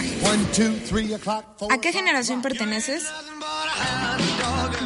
lenguaje. 0.00 1.70
¿A 1.70 1.78
qué 1.78 1.92
generación 1.92 2.42
perteneces? 2.42 3.04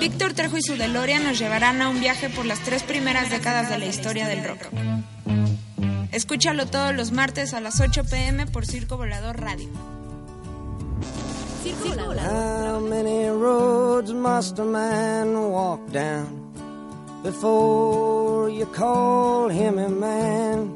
Víctor 0.00 0.34
Trejo 0.34 0.56
y 0.56 0.62
su 0.62 0.76
Deloria 0.76 1.20
nos 1.20 1.38
llevarán 1.38 1.80
a 1.82 1.88
un 1.88 2.00
viaje 2.00 2.30
por 2.30 2.44
las 2.44 2.60
tres 2.60 2.82
primeras 2.82 3.30
décadas 3.30 3.70
de 3.70 3.78
la 3.78 3.86
historia 3.86 4.26
del 4.26 4.44
rock. 4.44 4.60
Escúchalo 6.12 6.66
todos 6.66 6.94
los 6.94 7.12
martes 7.12 7.52
a 7.52 7.60
las 7.60 7.80
8 7.80 8.04
pm 8.04 8.46
por 8.46 8.64
Circo 8.66 8.96
Volador 8.96 9.40
Radio. 9.40 9.68
Circo 11.62 12.06
Volador. 12.06 12.16
How 12.16 12.80
many 12.80 13.28
roads 13.28 14.12
must 14.12 14.58
a 14.58 14.64
man 14.64 15.36
walk 15.50 15.90
down 15.92 16.52
before 17.22 18.50
you 18.50 18.66
call 18.66 19.50
him 19.50 19.78
a 19.78 19.88
man? 19.88 20.75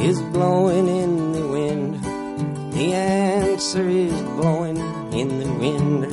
is 0.00 0.20
blowing 0.32 0.88
in 0.88 1.32
the 1.32 1.46
wind. 1.46 2.02
The 2.72 2.92
answer 2.92 3.88
is 3.88 4.12
blowing 4.36 4.76
in 5.12 5.38
the 5.38 5.52
wind. 5.52 6.12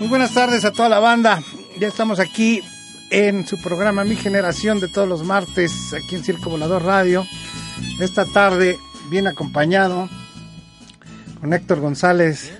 Muy 0.00 0.08
buenas 0.08 0.32
tardes 0.32 0.64
a 0.64 0.72
toda 0.72 0.88
la 0.88 1.00
banda. 1.00 1.42
Ya 1.78 1.88
estamos 1.88 2.18
aquí 2.18 2.62
en 3.10 3.46
su 3.46 3.60
programa 3.60 4.04
Mi 4.04 4.16
Generación 4.16 4.80
de 4.80 4.88
todos 4.88 5.08
los 5.08 5.24
martes 5.24 5.94
aquí 5.94 6.16
en 6.16 6.24
Circo 6.24 6.50
Volador 6.50 6.84
Radio. 6.84 7.24
Esta 8.00 8.24
tarde 8.24 8.78
bien 9.10 9.26
acompañado 9.26 10.08
con 11.40 11.52
Héctor 11.52 11.80
González 11.80 12.52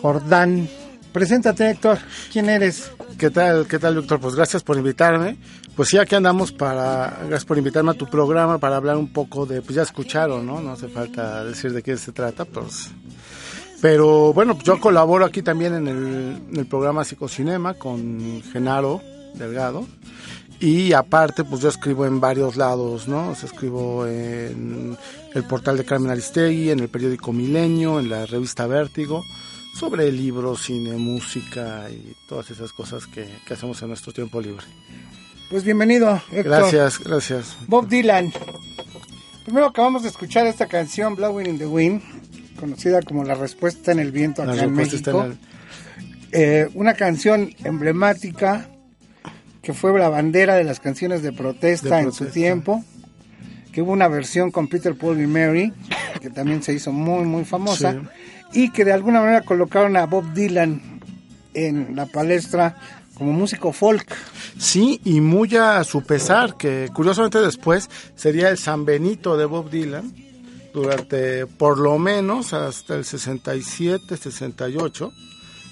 Jordán. 0.00 0.68
Preséntate 1.12 1.70
Héctor, 1.70 1.98
¿quién 2.32 2.48
eres? 2.48 2.90
¿Qué 3.18 3.30
tal, 3.30 3.66
qué 3.66 3.78
tal 3.78 3.96
Víctor? 3.96 4.20
Pues 4.20 4.34
gracias 4.34 4.62
por 4.62 4.76
invitarme. 4.76 5.36
Pues 5.76 5.88
sí, 5.88 5.98
aquí 5.98 6.14
andamos 6.14 6.52
para, 6.52 7.18
gracias 7.20 7.44
por 7.44 7.56
invitarme 7.56 7.92
a 7.92 7.94
tu 7.94 8.06
programa 8.06 8.58
para 8.58 8.76
hablar 8.76 8.96
un 8.96 9.12
poco 9.12 9.46
de, 9.46 9.62
pues 9.62 9.76
ya 9.76 9.82
escucharon, 9.82 10.46
¿no? 10.46 10.60
No 10.60 10.72
hace 10.72 10.88
falta 10.88 11.44
decir 11.44 11.72
de 11.72 11.82
qué 11.82 11.96
se 11.96 12.12
trata, 12.12 12.44
pues 12.44 12.90
pero 13.80 14.32
bueno, 14.32 14.56
yo 14.62 14.78
colaboro 14.78 15.24
aquí 15.24 15.42
también 15.42 15.74
en 15.74 15.88
el, 15.88 15.96
en 16.50 16.56
el 16.56 16.66
programa 16.66 17.04
Psicocinema 17.04 17.74
con 17.74 18.40
Genaro 18.52 19.00
Delgado. 19.34 19.86
Y 20.60 20.92
aparte, 20.92 21.42
pues 21.42 21.60
yo 21.60 21.68
escribo 21.68 22.06
en 22.06 22.20
varios 22.20 22.56
lados, 22.56 23.08
¿no? 23.08 23.30
O 23.30 23.34
sea, 23.34 23.48
escribo 23.48 24.06
en 24.06 24.96
el 25.34 25.44
portal 25.44 25.76
de 25.76 25.84
Carmen 25.84 26.10
Aristegui, 26.12 26.70
en 26.70 26.78
el 26.78 26.88
periódico 26.88 27.32
Milenio, 27.32 27.98
en 27.98 28.08
la 28.08 28.26
revista 28.26 28.66
Vértigo, 28.68 29.24
sobre 29.74 30.12
libros, 30.12 30.62
cine, 30.62 30.92
música 30.96 31.88
y 31.90 32.14
todas 32.28 32.50
esas 32.50 32.72
cosas 32.72 33.06
que, 33.08 33.26
que 33.46 33.54
hacemos 33.54 33.82
en 33.82 33.88
nuestro 33.88 34.12
tiempo 34.12 34.40
libre. 34.40 34.64
Pues 35.50 35.64
bienvenido, 35.64 36.14
Héctor. 36.30 36.44
Gracias, 36.44 36.98
gracias. 37.00 37.56
Bob 37.66 37.88
Dylan. 37.88 38.32
Primero 39.44 39.66
acabamos 39.66 40.04
de 40.04 40.10
escuchar 40.10 40.46
esta 40.46 40.66
canción, 40.68 41.16
Blowing 41.16 41.46
in 41.48 41.58
the 41.58 41.66
Wind, 41.66 42.00
conocida 42.60 43.02
como 43.02 43.24
La 43.24 43.34
Respuesta 43.34 43.90
en 43.90 43.98
el 43.98 44.12
Viento 44.12 44.42
acá 44.42 44.54
La 44.54 44.62
en 44.62 44.76
respuesta 44.76 45.12
México. 45.12 45.32
está 45.32 45.34
en 45.34 45.52
Eh, 46.34 46.68
una 46.74 46.94
canción 46.94 47.50
emblemática 47.64 48.68
que 49.62 49.72
fue 49.72 49.96
la 49.98 50.08
bandera 50.08 50.56
de 50.56 50.64
las 50.64 50.80
canciones 50.80 51.22
de 51.22 51.32
protesta, 51.32 51.96
De 51.96 52.02
en 52.02 52.12
su 52.12 52.26
tiempo, 52.26 52.84
que 53.72 53.82
hubo 53.82 53.92
una 53.92 54.08
versión 54.08 54.50
con 54.50 54.68
Peter, 54.68 54.96
Paul 54.96 55.20
y 55.20 55.26
Mary, 55.26 55.72
que 56.20 56.30
también 56.30 56.62
se 56.62 56.74
hizo 56.74 56.92
muy, 56.92 57.24
muy 57.24 57.44
famosa, 57.44 58.02
y 58.52 58.70
que 58.70 58.84
de 58.84 58.92
alguna 58.92 59.20
manera 59.20 59.42
colocaron 59.42 59.96
a 59.96 60.06
Bob 60.06 60.32
Dylan 60.34 61.00
en 61.54 61.96
la 61.96 62.06
palestra 62.06 62.76
como 63.14 63.32
músico 63.32 63.72
folk. 63.72 64.14
Sí, 64.58 65.00
y 65.04 65.20
muy 65.20 65.56
a 65.56 65.84
su 65.84 66.02
pesar, 66.02 66.56
que 66.56 66.90
curiosamente 66.92 67.40
después 67.40 67.88
sería 68.16 68.50
el 68.50 68.58
San 68.58 68.84
Benito 68.84 69.36
de 69.36 69.44
Bob 69.44 69.70
Dylan, 69.70 70.12
durante 70.72 71.46
por 71.46 71.78
lo 71.78 71.98
menos 71.98 72.52
hasta 72.52 72.94
el 72.94 73.04
67, 73.04 74.16
68, 74.16 75.12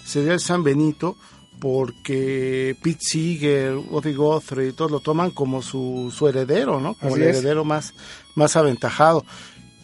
sería 0.05 0.35
el 0.35 0.41
San 0.41 0.63
Benito, 0.63 1.17
porque 1.61 2.77
Pete 2.83 2.99
Seeger, 3.01 3.75
Ozzy 3.91 4.15
Guthrie, 4.15 4.73
todos 4.73 4.91
lo 4.91 5.01
toman 5.01 5.31
como 5.31 5.63
su, 5.63 6.13
su 6.17 6.27
heredero, 6.29 6.81
¿no? 6.81 6.95
Como 6.95 7.13
Así 7.15 7.23
el 7.23 7.29
es. 7.29 7.37
heredero 7.39 7.65
más, 7.65 7.95
más 8.35 8.57
aventajado. 8.57 9.25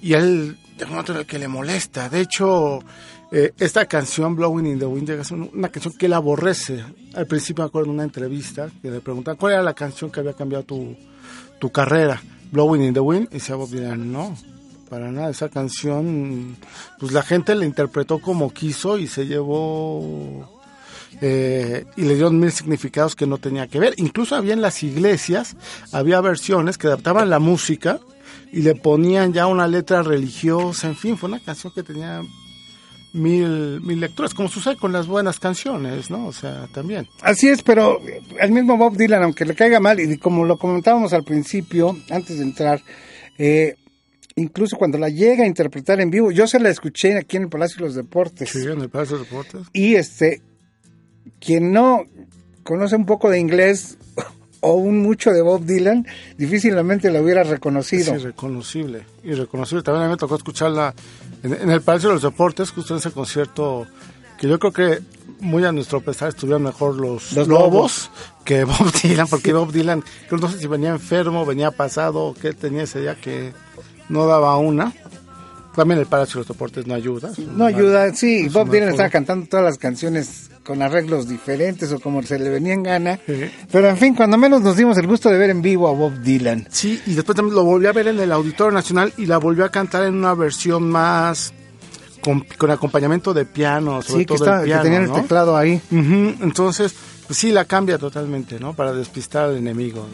Y 0.02 0.14
él, 0.14 0.56
de 0.78 0.86
momento 0.86 1.12
en 1.12 1.18
el 1.18 1.26
que 1.26 1.38
le 1.38 1.48
molesta. 1.48 2.08
De 2.08 2.20
hecho, 2.20 2.80
eh, 3.32 3.52
esta 3.58 3.86
canción, 3.86 4.34
Blowing 4.36 4.66
in 4.66 4.78
the 4.78 4.86
Wind, 4.86 5.10
es 5.10 5.30
un- 5.30 5.50
una 5.54 5.68
canción 5.68 5.94
que 5.96 6.06
él 6.06 6.12
aborrece. 6.14 6.84
Al 7.14 7.26
principio 7.26 7.64
me 7.64 7.68
acuerdo 7.68 7.88
en 7.90 7.94
una 7.94 8.04
entrevista 8.04 8.70
que 8.82 8.90
le 8.90 9.00
preguntaban 9.00 9.36
cuál 9.38 9.52
era 9.54 9.62
la 9.62 9.74
canción 9.74 10.10
que 10.10 10.20
había 10.20 10.32
cambiado 10.34 10.64
tu, 10.64 10.96
tu 11.60 11.70
carrera. 11.70 12.22
Blowing 12.52 12.82
in 12.82 12.94
the 12.94 13.00
Wind. 13.00 13.28
Y 13.30 13.34
decía 13.34 13.54
Bob 13.56 13.70
Dylan, 13.70 14.10
no. 14.12 14.36
para 14.88 15.10
nada. 15.10 15.30
Esa 15.30 15.48
canción, 15.48 16.56
pues 17.00 17.10
la 17.10 17.22
gente 17.22 17.54
la 17.56 17.64
interpretó 17.66 18.20
como 18.20 18.52
quiso 18.52 18.98
y 18.98 19.08
se 19.08 19.26
llevó 19.26 20.55
eh, 21.20 21.84
y 21.96 22.02
le 22.02 22.14
dieron 22.14 22.38
mil 22.38 22.52
significados 22.52 23.16
que 23.16 23.26
no 23.26 23.38
tenía 23.38 23.66
que 23.66 23.78
ver. 23.78 23.94
Incluso 23.96 24.36
había 24.36 24.52
en 24.52 24.62
las 24.62 24.82
iglesias, 24.82 25.56
había 25.92 26.20
versiones 26.20 26.78
que 26.78 26.86
adaptaban 26.86 27.30
la 27.30 27.38
música 27.38 28.00
y 28.52 28.62
le 28.62 28.74
ponían 28.74 29.32
ya 29.32 29.46
una 29.46 29.66
letra 29.66 30.02
religiosa, 30.02 30.88
en 30.88 30.96
fin, 30.96 31.16
fue 31.16 31.28
una 31.28 31.40
canción 31.40 31.72
que 31.74 31.82
tenía 31.82 32.22
mil, 33.12 33.80
mil 33.80 34.00
lecturas, 34.00 34.34
como 34.34 34.48
sucede 34.48 34.76
con 34.76 34.92
las 34.92 35.06
buenas 35.06 35.40
canciones, 35.40 36.10
¿no? 36.10 36.26
O 36.26 36.32
sea, 36.32 36.68
también. 36.72 37.08
Así 37.22 37.48
es, 37.48 37.62
pero 37.62 38.00
el 38.40 38.52
mismo 38.52 38.76
Bob 38.76 38.96
Dylan, 38.96 39.22
aunque 39.22 39.44
le 39.44 39.54
caiga 39.54 39.80
mal, 39.80 39.98
y 39.98 40.18
como 40.18 40.44
lo 40.44 40.58
comentábamos 40.58 41.12
al 41.12 41.24
principio, 41.24 41.96
antes 42.10 42.38
de 42.38 42.44
entrar, 42.44 42.82
eh, 43.38 43.74
incluso 44.36 44.76
cuando 44.76 44.98
la 44.98 45.08
llega 45.08 45.44
a 45.44 45.46
interpretar 45.46 46.00
en 46.00 46.10
vivo, 46.10 46.30
yo 46.30 46.46
se 46.46 46.60
la 46.60 46.68
escuché 46.68 47.16
aquí 47.16 47.38
en 47.38 47.44
el 47.44 47.48
Palacio 47.48 47.78
de 47.78 47.84
los 47.84 47.94
Deportes. 47.94 48.50
Sí, 48.50 48.60
en 48.60 48.80
el 48.80 48.90
Palacio 48.90 49.16
de 49.16 49.22
los 49.22 49.30
Deportes. 49.30 49.62
Y 49.72 49.94
este, 49.94 50.42
quien 51.40 51.72
no 51.72 52.04
conoce 52.62 52.96
un 52.96 53.06
poco 53.06 53.30
de 53.30 53.38
inglés 53.38 53.96
o 54.60 54.72
un 54.74 55.00
mucho 55.00 55.30
de 55.30 55.42
Bob 55.42 55.64
Dylan, 55.64 56.06
difícilmente 56.38 57.10
lo 57.10 57.22
hubiera 57.22 57.44
reconocido. 57.44 58.14
Es 58.14 58.22
irreconocible, 58.22 59.04
irreconocible. 59.22 59.82
También 59.84 60.04
a 60.04 60.06
mí 60.06 60.12
me 60.12 60.16
tocó 60.16 60.34
escucharla 60.36 60.94
en, 61.42 61.54
en 61.54 61.70
el 61.70 61.82
Palacio 61.82 62.08
de 62.08 62.14
los 62.16 62.22
Deportes, 62.22 62.70
justo 62.70 62.94
en 62.94 62.98
ese 62.98 63.12
concierto, 63.12 63.86
que 64.38 64.48
yo 64.48 64.58
creo 64.58 64.72
que 64.72 65.02
muy 65.40 65.64
a 65.64 65.70
nuestro 65.72 66.00
pesar 66.00 66.30
estuvieron 66.30 66.62
mejor 66.62 66.96
los, 66.96 67.32
Los 67.32 67.46
lobos, 67.46 67.70
Lobos. 67.70 68.10
que 68.44 68.64
Bob 68.64 68.90
Dylan, 69.02 69.28
porque 69.28 69.52
Bob 69.52 69.70
Dylan, 69.70 70.02
creo 70.28 70.40
no 70.40 70.48
sé 70.50 70.58
si 70.58 70.66
venía 70.66 70.90
enfermo, 70.90 71.44
venía 71.46 71.70
pasado, 71.70 72.34
qué 72.40 72.52
tenía 72.52 72.82
ese 72.84 73.00
día 73.00 73.14
que 73.14 73.52
no 74.08 74.26
daba 74.26 74.56
una. 74.56 74.92
También 75.76 76.00
el 76.00 76.06
Palacio 76.06 76.34
de 76.34 76.38
los 76.40 76.48
Deportes 76.48 76.86
no 76.86 76.94
ayuda. 76.94 77.30
No 77.38 77.64
mal- 77.64 77.74
ayuda, 77.74 78.12
sí, 78.14 78.48
Bob 78.48 78.70
Dylan 78.70 78.88
estaba 78.88 79.10
cantando 79.10 79.46
todas 79.46 79.64
las 79.64 79.76
canciones 79.78 80.50
con 80.66 80.82
arreglos 80.82 81.28
diferentes 81.28 81.92
o 81.92 82.00
como 82.00 82.22
se 82.22 82.38
le 82.38 82.50
venía 82.50 82.74
en 82.74 82.82
gana. 82.82 83.20
Sí. 83.24 83.50
Pero 83.70 83.88
en 83.88 83.96
fin, 83.96 84.14
cuando 84.14 84.36
menos 84.36 84.62
nos 84.62 84.76
dimos 84.76 84.98
el 84.98 85.06
gusto 85.06 85.30
de 85.30 85.38
ver 85.38 85.50
en 85.50 85.62
vivo 85.62 85.88
a 85.88 85.92
Bob 85.92 86.20
Dylan. 86.20 86.66
Sí, 86.70 87.00
y 87.06 87.14
después 87.14 87.36
también 87.36 87.54
lo 87.54 87.64
volví 87.64 87.86
a 87.86 87.92
ver 87.92 88.08
en 88.08 88.18
el 88.18 88.32
Auditorio 88.32 88.72
Nacional 88.72 89.12
y 89.16 89.26
la 89.26 89.38
volvió 89.38 89.64
a 89.64 89.70
cantar 89.70 90.04
en 90.04 90.14
una 90.14 90.34
versión 90.34 90.90
más 90.90 91.54
con, 92.20 92.44
con 92.58 92.70
acompañamiento 92.70 93.32
de 93.32 93.44
piano, 93.44 94.02
sobre 94.02 94.20
Sí, 94.20 94.26
que, 94.26 94.34
estaba, 94.34 94.62
el 94.62 94.72
que 94.72 94.78
tenían 94.78 95.04
el 95.04 95.12
teclado 95.12 95.56
ahí. 95.56 95.80
Entonces, 95.90 96.94
pues 97.26 97.38
sí, 97.38 97.52
la 97.52 97.64
cambia 97.64 97.98
totalmente, 97.98 98.58
¿no? 98.58 98.74
Para 98.74 98.92
despistar 98.92 99.50
al 99.50 99.56
enemigo. 99.56 100.06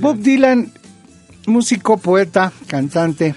Bob 0.00 0.18
Dylan, 0.18 0.72
músico, 1.46 1.96
poeta, 1.98 2.52
cantante, 2.68 3.34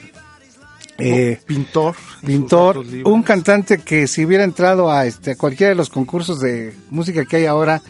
eh, 0.97 1.39
pintor. 1.45 1.95
pintor, 2.25 2.83
un 3.05 3.23
cantante 3.23 3.79
que 3.79 4.07
si 4.07 4.25
hubiera 4.25 4.43
entrado 4.43 4.91
a 4.91 5.05
este 5.05 5.31
a 5.31 5.35
cualquiera 5.35 5.69
de 5.69 5.75
los 5.75 5.89
concursos 5.89 6.39
de 6.39 6.73
música 6.89 7.25
que 7.25 7.37
hay 7.37 7.45
ahora 7.45 7.81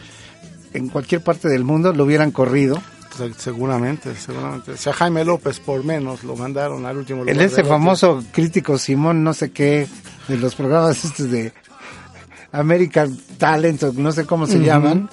en 0.74 0.88
cualquier 0.88 1.22
parte 1.22 1.48
del 1.48 1.64
mundo 1.64 1.92
lo 1.92 2.04
hubieran 2.04 2.30
corrido. 2.30 2.80
Se- 3.16 3.32
Seguramente, 3.34 4.14
seguramente. 4.14 4.72
O 4.72 4.76
sea, 4.76 4.92
Jaime 4.92 5.24
López, 5.24 5.58
por 5.60 5.82
menos, 5.84 6.22
lo 6.24 6.36
mandaron 6.36 6.86
al 6.86 6.98
último 6.98 7.20
lugar. 7.20 7.34
El 7.34 7.40
ese 7.40 7.56
de 7.56 7.62
lote. 7.62 7.70
famoso 7.70 8.22
crítico 8.32 8.78
Simón 8.78 9.24
no 9.24 9.32
sé 9.34 9.50
qué 9.50 9.88
de 10.28 10.36
los 10.36 10.54
programas 10.54 11.04
estos 11.04 11.30
de 11.30 11.52
American 12.52 13.18
Talent 13.38 13.82
o 13.82 13.92
no 13.92 14.12
sé 14.12 14.24
cómo 14.24 14.46
se 14.46 14.58
llaman. 14.60 15.08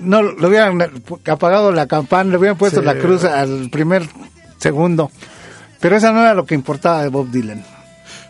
No 0.00 0.22
lo 0.22 0.48
hubieran 0.48 0.80
apagado 1.26 1.70
la 1.72 1.86
campana, 1.86 2.30
le 2.30 2.38
hubieran 2.38 2.56
puesto 2.58 2.80
Sí. 2.80 2.86
la 2.86 2.96
cruz 2.98 3.24
al 3.24 3.68
primer 3.70 4.08
segundo. 4.58 5.10
Pero 5.84 5.98
esa 5.98 6.12
no 6.12 6.20
era 6.20 6.32
lo 6.32 6.46
que 6.46 6.54
importaba 6.54 7.02
de 7.02 7.10
Bob 7.10 7.30
Dylan. 7.30 7.62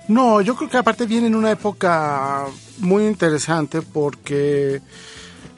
No, 0.09 0.41
yo 0.41 0.57
creo 0.57 0.69
que 0.69 0.77
aparte 0.77 1.07
viene 1.07 1.29
en 1.29 1.37
una 1.37 1.53
época 1.53 2.47
muy 2.79 3.07
interesante 3.07 3.81
porque, 3.81 4.83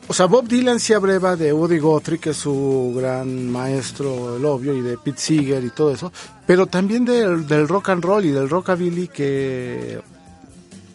o 0.07 0.13
sea, 0.13 0.27
Bob 0.27 0.47
Dylan 0.47 0.79
se 0.79 0.95
abreva 0.95 1.37
de 1.37 1.55
Woody 1.55 1.79
Guthrie, 1.79 2.19
que 2.19 2.31
es 2.31 2.37
su 2.37 2.93
gran 2.95 3.51
maestro, 3.51 4.37
el 4.37 4.45
obvio, 4.45 4.75
y 4.75 4.83
de 4.83 4.99
Pete 4.99 5.19
Seeger 5.19 5.65
y 5.65 5.71
todo 5.71 5.91
eso, 5.91 6.13
pero 6.47 6.67
también 6.67 7.07
del, 7.07 7.47
del 7.47 7.67
rock 7.67 7.89
and 7.89 8.05
roll 8.05 8.27
y 8.27 8.31
del 8.31 8.51
rockabilly 8.51 9.09
que, 9.09 9.99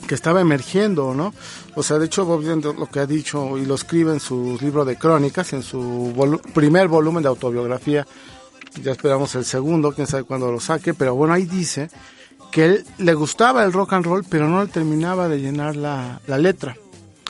que 0.08 0.14
estaba 0.14 0.40
emergiendo, 0.40 1.16
¿no? 1.16 1.34
O 1.74 1.82
sea, 1.82 1.98
de 1.98 2.06
hecho, 2.06 2.26
Bob 2.26 2.42
Dylan 2.42 2.62
lo 2.62 2.86
que 2.86 3.00
ha 3.00 3.08
dicho 3.08 3.58
y 3.58 3.66
lo 3.66 3.74
escribe 3.74 4.14
en 4.14 4.20
su 4.20 4.56
libro 4.62 4.86
de 4.86 4.98
crónicas, 4.98 5.52
en 5.54 5.64
su 5.64 6.14
primer 6.54 6.90
volumen 6.90 7.24
de 7.24 7.30
autobiografía, 7.30 8.06
ya 8.82 8.92
esperamos 8.92 9.36
el 9.36 9.46
segundo, 9.46 9.94
quién 9.94 10.08
sabe 10.08 10.24
cuándo 10.24 10.52
lo 10.52 10.60
saque, 10.60 10.94
pero 10.94 11.16
bueno, 11.16 11.34
ahí 11.34 11.46
dice 11.46 11.90
que 12.52 12.66
él 12.66 12.86
le 12.98 13.14
gustaba 13.14 13.64
el 13.64 13.74
rock 13.74 13.94
and 13.94 14.06
roll, 14.06 14.26
pero 14.30 14.48
no 14.48 14.64
le 14.64 14.70
terminaba 14.70 15.28
de 15.28 15.40
llenar 15.40 15.76
la, 15.76 16.22
la 16.28 16.38
letra. 16.38 16.78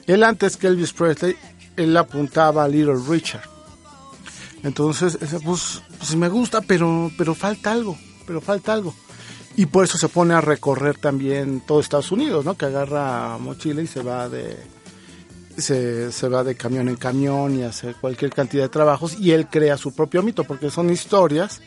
Él 0.08 0.24
antes 0.24 0.58
que 0.58 0.68
Elvis 0.68 0.94
Presley, 0.94 1.36
él 1.78 1.96
apuntaba 1.96 2.64
a 2.64 2.68
Little 2.68 2.98
Richard. 3.08 3.44
Entonces, 4.64 5.18
pues, 5.44 5.82
pues 5.98 6.16
me 6.16 6.30
gusta, 6.30 6.62
pero, 6.62 7.12
pero 7.18 7.34
falta 7.34 7.72
algo, 7.72 7.98
pero 8.26 8.42
falta 8.42 8.74
algo. 8.74 8.94
Y 9.56 9.66
por 9.66 9.84
eso 9.84 9.98
se 9.98 10.08
pone 10.08 10.34
a 10.34 10.42
recorrer 10.42 10.98
también 10.98 11.62
todo 11.62 11.80
Estados 11.80 12.12
Unidos, 12.12 12.46
¿no? 12.46 12.56
Que 12.56 12.66
agarra 12.66 13.38
mochila 13.38 13.82
y 13.82 13.88
se 13.88 14.02
va 14.02 14.30
de, 14.30 14.58
se, 15.58 16.12
se 16.12 16.28
va 16.28 16.44
de 16.44 16.56
camión 16.56 16.90
en 16.90 16.96
camión 16.96 17.58
y 17.58 17.64
hace 17.64 17.94
cualquier 17.94 18.32
cantidad 18.32 18.64
de 18.64 18.70
trabajos 18.70 19.20
y 19.20 19.32
él 19.32 19.48
crea 19.48 19.78
su 19.78 19.94
propio 19.94 20.24
mito 20.24 20.44
porque 20.44 20.70
son 20.70 20.90
historias 20.90 21.62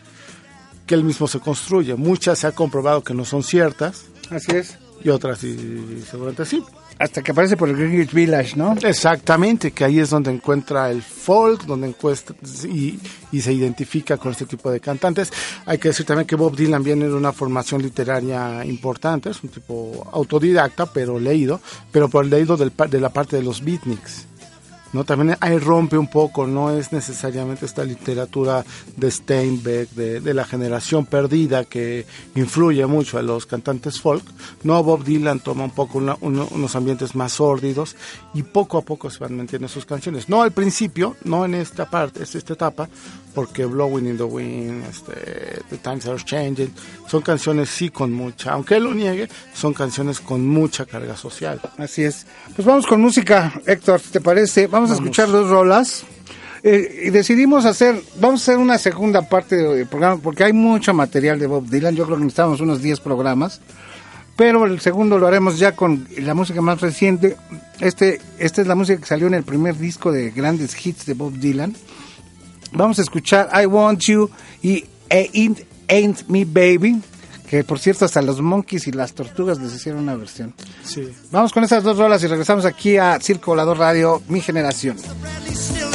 que 0.86 0.94
él 0.94 1.04
mismo 1.04 1.26
se 1.28 1.40
construye. 1.40 1.94
Muchas 1.94 2.40
se 2.40 2.46
ha 2.46 2.52
comprobado 2.52 3.02
que 3.02 3.14
no 3.14 3.24
son 3.24 3.42
ciertas 3.42 4.04
Así 4.30 4.52
es. 4.56 4.78
y 5.02 5.08
otras 5.08 5.38
sí, 5.38 6.02
seguramente 6.10 6.44
sí. 6.44 6.62
Hasta 6.98 7.22
que 7.22 7.32
aparece 7.32 7.56
por 7.56 7.68
el 7.68 7.76
Greenwich 7.76 8.12
Village, 8.12 8.56
¿no? 8.56 8.74
Exactamente, 8.82 9.72
que 9.72 9.84
ahí 9.84 9.98
es 9.98 10.10
donde 10.10 10.30
encuentra 10.30 10.90
el 10.90 11.02
folk, 11.02 11.64
donde 11.64 11.88
encuentra 11.88 12.36
y, 12.64 12.98
y 13.32 13.40
se 13.40 13.52
identifica 13.52 14.16
con 14.16 14.32
este 14.32 14.46
tipo 14.46 14.70
de 14.70 14.80
cantantes. 14.80 15.32
Hay 15.66 15.78
que 15.78 15.88
decir 15.88 16.06
también 16.06 16.26
que 16.26 16.36
Bob 16.36 16.56
Dylan 16.56 16.82
viene 16.82 17.06
de 17.06 17.14
una 17.14 17.32
formación 17.32 17.82
literaria 17.82 18.64
importante, 18.64 19.30
es 19.30 19.42
un 19.42 19.50
tipo 19.50 20.08
autodidacta, 20.12 20.86
pero 20.86 21.18
leído, 21.18 21.60
pero 21.90 22.08
por 22.08 22.24
el 22.24 22.30
leído 22.30 22.56
del, 22.56 22.72
de 22.88 23.00
la 23.00 23.08
parte 23.08 23.36
de 23.36 23.42
los 23.42 23.64
beatniks. 23.64 24.26
¿No? 24.94 25.04
También 25.04 25.36
ahí 25.40 25.58
rompe 25.58 25.98
un 25.98 26.06
poco, 26.08 26.46
no 26.46 26.70
es 26.70 26.90
necesariamente 26.92 27.66
esta 27.66 27.84
literatura 27.84 28.64
de 28.96 29.10
Steinbeck, 29.10 29.90
de, 29.90 30.32
la 30.34 30.44
generación 30.46 31.04
perdida 31.04 31.64
que 31.64 32.06
influye 32.34 32.86
mucho 32.86 33.18
a 33.18 33.22
los 33.22 33.44
cantantes 33.44 34.00
folk. 34.00 34.24
No, 34.62 34.82
Bob 34.82 35.04
Dylan 35.04 35.40
toma 35.40 35.64
un 35.64 35.70
poco 35.72 35.98
una- 35.98 36.16
uno- 36.22 36.48
unos 36.52 36.74
ambientes 36.76 37.14
más 37.14 37.32
sórdidos 37.32 37.96
y 38.32 38.42
poco 38.42 38.78
a 38.78 38.82
poco 38.82 39.10
se 39.10 39.18
van 39.18 39.36
metiendo 39.36 39.68
sus 39.68 39.84
canciones. 39.84 40.28
No 40.30 40.42
al 40.42 40.52
principio, 40.52 41.16
no 41.24 41.44
en 41.44 41.54
esta 41.54 41.90
parte, 41.90 42.22
es 42.22 42.34
esta 42.34 42.54
etapa, 42.54 42.88
porque 43.34 43.64
Blowing 43.64 44.06
in 44.06 44.16
the 44.16 44.22
Wind, 44.22 44.84
este, 44.88 45.60
The 45.68 45.78
Times 45.78 46.06
Are 46.06 46.22
Changing, 46.24 46.72
son 47.08 47.20
canciones 47.22 47.68
sí 47.68 47.90
con 47.90 48.12
mucha, 48.12 48.52
aunque 48.52 48.76
él 48.76 48.84
lo 48.84 48.94
niegue, 48.94 49.28
son 49.52 49.74
canciones 49.74 50.20
con 50.20 50.46
mucha 50.46 50.86
carga 50.86 51.16
social. 51.16 51.60
Así 51.76 52.04
es. 52.04 52.26
Pues 52.54 52.64
vamos 52.64 52.86
con 52.86 53.00
música, 53.00 53.52
Héctor, 53.66 54.00
¿te 54.00 54.20
parece? 54.20 54.68
A 54.90 54.94
escuchar 54.94 55.28
dos 55.28 55.48
rolas. 55.48 56.04
Eh, 56.62 57.04
y 57.06 57.10
decidimos 57.10 57.66
hacer, 57.66 58.00
vamos 58.18 58.40
a 58.40 58.42
hacer 58.44 58.58
una 58.58 58.78
segunda 58.78 59.28
parte 59.28 59.56
del 59.56 59.86
programa, 59.86 60.20
porque 60.22 60.44
hay 60.44 60.54
mucho 60.54 60.94
material 60.94 61.38
de 61.38 61.46
Bob 61.46 61.68
Dylan. 61.68 61.94
Yo 61.94 62.06
creo 62.06 62.16
que 62.16 62.24
necesitamos 62.24 62.60
unos 62.60 62.80
10 62.80 63.00
programas. 63.00 63.60
Pero 64.36 64.64
el 64.66 64.80
segundo 64.80 65.18
lo 65.18 65.28
haremos 65.28 65.58
ya 65.58 65.76
con 65.76 66.08
la 66.18 66.34
música 66.34 66.60
más 66.60 66.80
reciente. 66.80 67.36
Este, 67.80 68.20
esta 68.38 68.62
es 68.62 68.66
la 68.66 68.74
música 68.74 68.98
que 68.98 69.06
salió 69.06 69.26
en 69.28 69.34
el 69.34 69.44
primer 69.44 69.76
disco 69.76 70.10
de 70.10 70.30
grandes 70.30 70.74
hits 70.84 71.06
de 71.06 71.14
Bob 71.14 71.34
Dylan. 71.34 71.74
Vamos 72.72 72.98
a 72.98 73.02
escuchar 73.02 73.48
I 73.54 73.66
Want 73.66 74.00
You 74.00 74.28
y 74.60 74.84
Ain't, 75.10 75.60
Ain't 75.88 76.28
Me 76.28 76.44
Baby, 76.44 77.00
que 77.48 77.64
por 77.64 77.78
cierto 77.78 78.04
hasta 78.04 78.22
los 78.22 78.40
Monkeys 78.40 78.86
y 78.86 78.92
las 78.92 79.12
Tortugas 79.12 79.58
les 79.58 79.74
hicieron 79.74 80.02
una 80.02 80.16
versión. 80.16 80.54
Sí. 80.84 81.08
Vamos 81.30 81.52
con 81.52 81.64
esas 81.64 81.82
dos 81.82 81.98
rolas 81.98 82.22
y 82.22 82.26
regresamos 82.26 82.64
aquí 82.64 82.96
a 82.96 83.18
Circo 83.20 83.52
Volador 83.52 83.78
Radio, 83.78 84.22
mi 84.28 84.40
generación. 84.40 84.96
Bradley's 85.20 85.58
still 85.58 85.94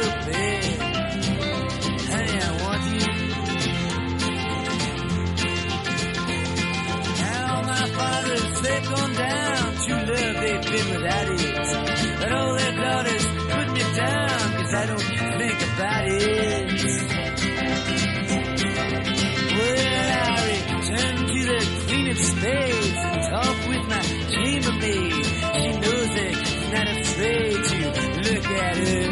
Spades 22.23 22.97
and 22.97 23.21
talk 23.31 23.57
with 23.67 23.85
my 23.89 24.01
chambermaid. 24.29 25.25
She 25.25 25.69
knows 25.81 26.09
that 26.15 26.33
she's 26.45 26.69
not 26.71 26.87
afraid 26.87 27.57
to 27.69 27.77
look 28.25 28.45
at 28.45 28.77
her. 28.77 29.07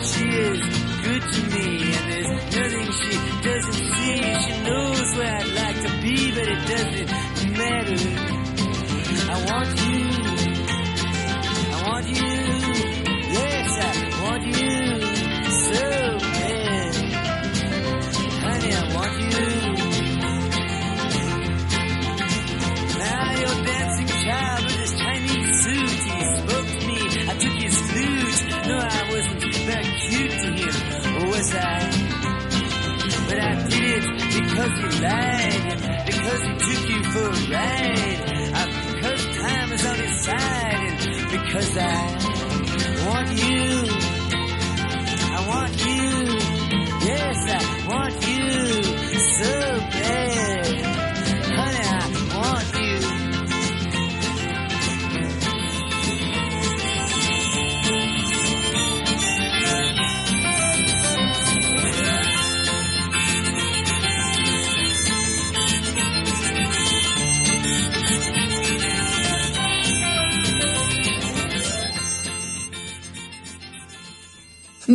She 0.00 0.24
is 0.28 0.60
good 1.04 1.22
to 1.32 1.40
me, 1.54 1.66
and 1.94 2.04
there's 2.12 2.30
nothing 2.56 2.88
she 2.92 3.14
doesn't 3.42 3.80
see. 3.94 4.20
She 4.44 4.54
knows 4.62 5.08
where 5.16 5.34
I'd 5.36 5.52
like 5.60 5.78
to 5.82 5.92
be, 6.02 6.16
but 6.32 6.48
it 6.48 6.60
doesn't 6.68 7.37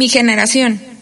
Mi 0.04 0.10
generación. 0.10 0.93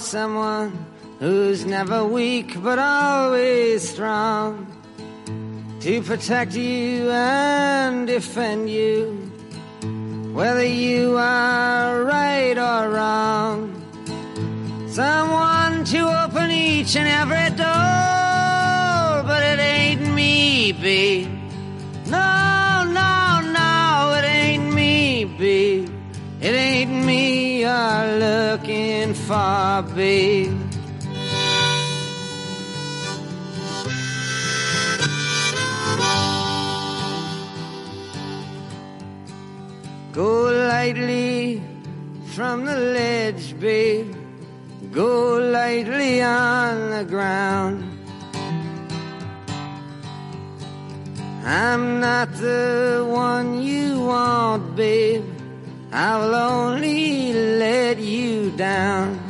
Someone 0.00 0.86
who's 1.18 1.64
never 1.64 2.04
weak 2.04 2.62
but 2.62 2.78
always 2.78 3.88
strong 3.88 4.66
to 5.80 6.02
protect 6.02 6.54
you 6.54 7.10
and 7.10 8.06
defend 8.06 8.68
you, 8.68 9.12
whether 10.32 10.64
you 10.66 11.16
are 11.16 12.02
right 12.04 12.58
or 12.58 12.90
wrong. 12.90 13.72
Someone 14.88 15.84
to 15.84 16.24
open 16.24 16.50
each 16.50 16.96
and 16.96 17.08
every 17.08 17.56
door, 17.56 19.22
but 19.26 19.42
it 19.42 19.58
ain't 19.58 20.14
me, 20.14 20.72
babe. 20.72 21.35
For, 29.26 29.82
babe. 29.96 30.56
Go 40.12 40.44
lightly 40.70 41.60
from 42.34 42.64
the 42.66 42.76
ledge, 42.76 43.58
babe. 43.58 44.14
Go 44.92 45.38
lightly 45.38 46.22
on 46.22 46.90
the 46.90 47.04
ground. 47.04 47.82
I'm 51.44 51.98
not 51.98 52.32
the 52.34 53.04
one 53.08 53.60
you 53.60 54.00
want, 54.00 54.76
babe. 54.76 55.35
I 55.92 56.18
will 56.18 56.34
only 56.34 57.32
let 57.32 57.98
you 57.98 58.50
down. 58.50 59.20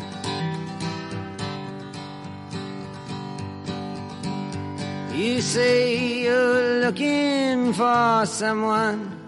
You 5.15 5.41
say 5.41 6.23
you're 6.25 6.81
looking 6.81 7.73
for 7.73 8.27
someone 8.27 9.19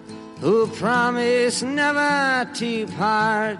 who 0.40 0.66
promised 0.68 1.62
never 1.62 2.50
to 2.54 2.86
part. 2.88 3.58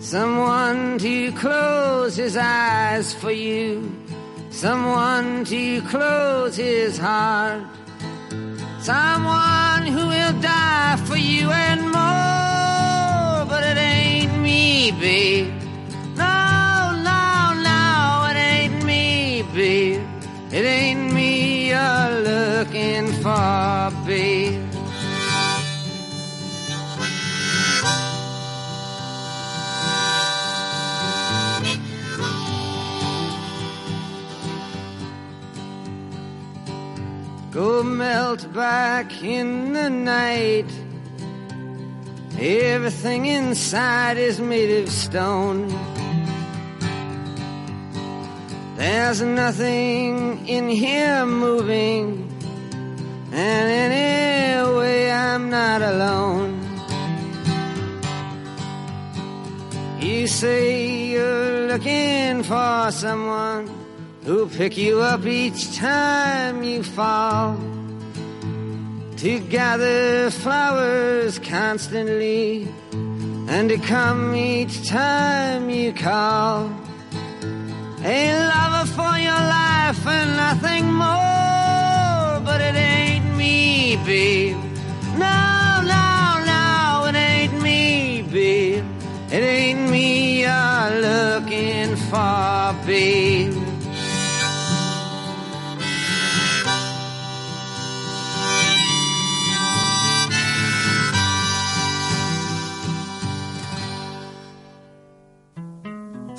Someone 0.00 0.98
to 0.98 1.32
close 1.32 2.16
his 2.16 2.36
eyes 2.36 3.14
for 3.14 3.30
you. 3.30 3.90
Someone 4.50 5.44
to 5.46 5.80
close 5.82 6.56
his 6.56 6.98
heart. 6.98 7.62
Someone 8.80 9.86
who 9.86 10.08
will 10.08 10.40
die 10.40 10.96
for 11.06 11.16
you 11.16 11.50
and 11.50 11.90
more. 11.90 12.21
Babe. 15.00 15.52
No, 16.16 16.92
no, 17.08 17.54
no, 17.68 18.26
it 18.30 18.36
ain't 18.36 18.84
me, 18.84 19.42
babe. 19.54 20.02
It 20.52 20.64
ain't 20.64 21.12
me 21.12 21.68
you're 21.70 22.20
looking 22.20 23.06
for, 23.22 23.90
babe. 24.06 24.62
Go 37.50 37.82
melt 37.82 38.50
back 38.54 39.22
in 39.22 39.74
the 39.74 39.90
night. 39.90 40.81
Everything 42.38 43.26
inside 43.26 44.16
is 44.16 44.40
made 44.40 44.82
of 44.82 44.90
stone. 44.90 45.68
There's 48.76 49.22
nothing 49.22 50.46
in 50.48 50.68
here 50.68 51.24
moving, 51.26 52.28
and 53.32 53.70
in 53.70 53.92
anyway, 53.92 55.10
I'm 55.10 55.50
not 55.50 55.82
alone. 55.82 56.58
You 60.00 60.26
say 60.26 61.12
you're 61.12 61.68
looking 61.68 62.42
for 62.42 62.90
someone 62.90 63.70
who'll 64.24 64.48
pick 64.48 64.76
you 64.76 65.00
up 65.00 65.24
each 65.26 65.76
time 65.76 66.62
you 66.64 66.82
fall. 66.82 67.56
To 69.22 69.38
gather 69.38 70.32
flowers 70.32 71.38
constantly 71.38 72.66
and 72.92 73.68
to 73.68 73.78
come 73.78 74.34
each 74.34 74.88
time 74.88 75.70
you 75.70 75.92
call. 75.92 76.68
A 78.02 78.18
lover 78.50 78.90
for 78.90 79.14
your 79.28 79.42
life 79.60 80.04
and 80.08 80.36
nothing 80.36 80.86
more, 80.92 82.40
but 82.44 82.60
it 82.60 82.74
ain't 82.74 83.36
me, 83.36 83.94
babe. 84.04 84.56
No, 85.16 85.82
no, 85.94 86.42
no, 86.52 87.04
it 87.08 87.14
ain't 87.14 87.62
me, 87.62 88.22
babe. 88.22 88.84
It 89.30 89.44
ain't 89.44 89.88
me 89.88 90.40
you're 90.42 91.00
looking 91.00 91.94
for, 92.10 92.74
babe. 92.84 93.31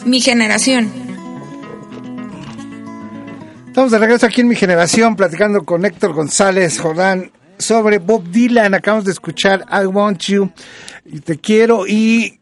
Mi 0.05 0.19
generación. 0.19 0.91
Estamos 3.67 3.91
de 3.91 3.97
regreso 3.97 4.25
aquí 4.25 4.41
en 4.41 4.47
mi 4.47 4.55
generación 4.55 5.15
platicando 5.15 5.63
con 5.63 5.85
Héctor 5.85 6.13
González 6.13 6.79
Jordán 6.79 7.31
sobre 7.57 7.99
Bob 7.99 8.29
Dylan. 8.29 8.73
Acabamos 8.73 9.05
de 9.05 9.11
escuchar 9.11 9.65
I 9.71 9.85
Want 9.85 10.19
You 10.23 10.51
y 11.05 11.21
Te 11.21 11.37
Quiero 11.37 11.87
y 11.87 12.39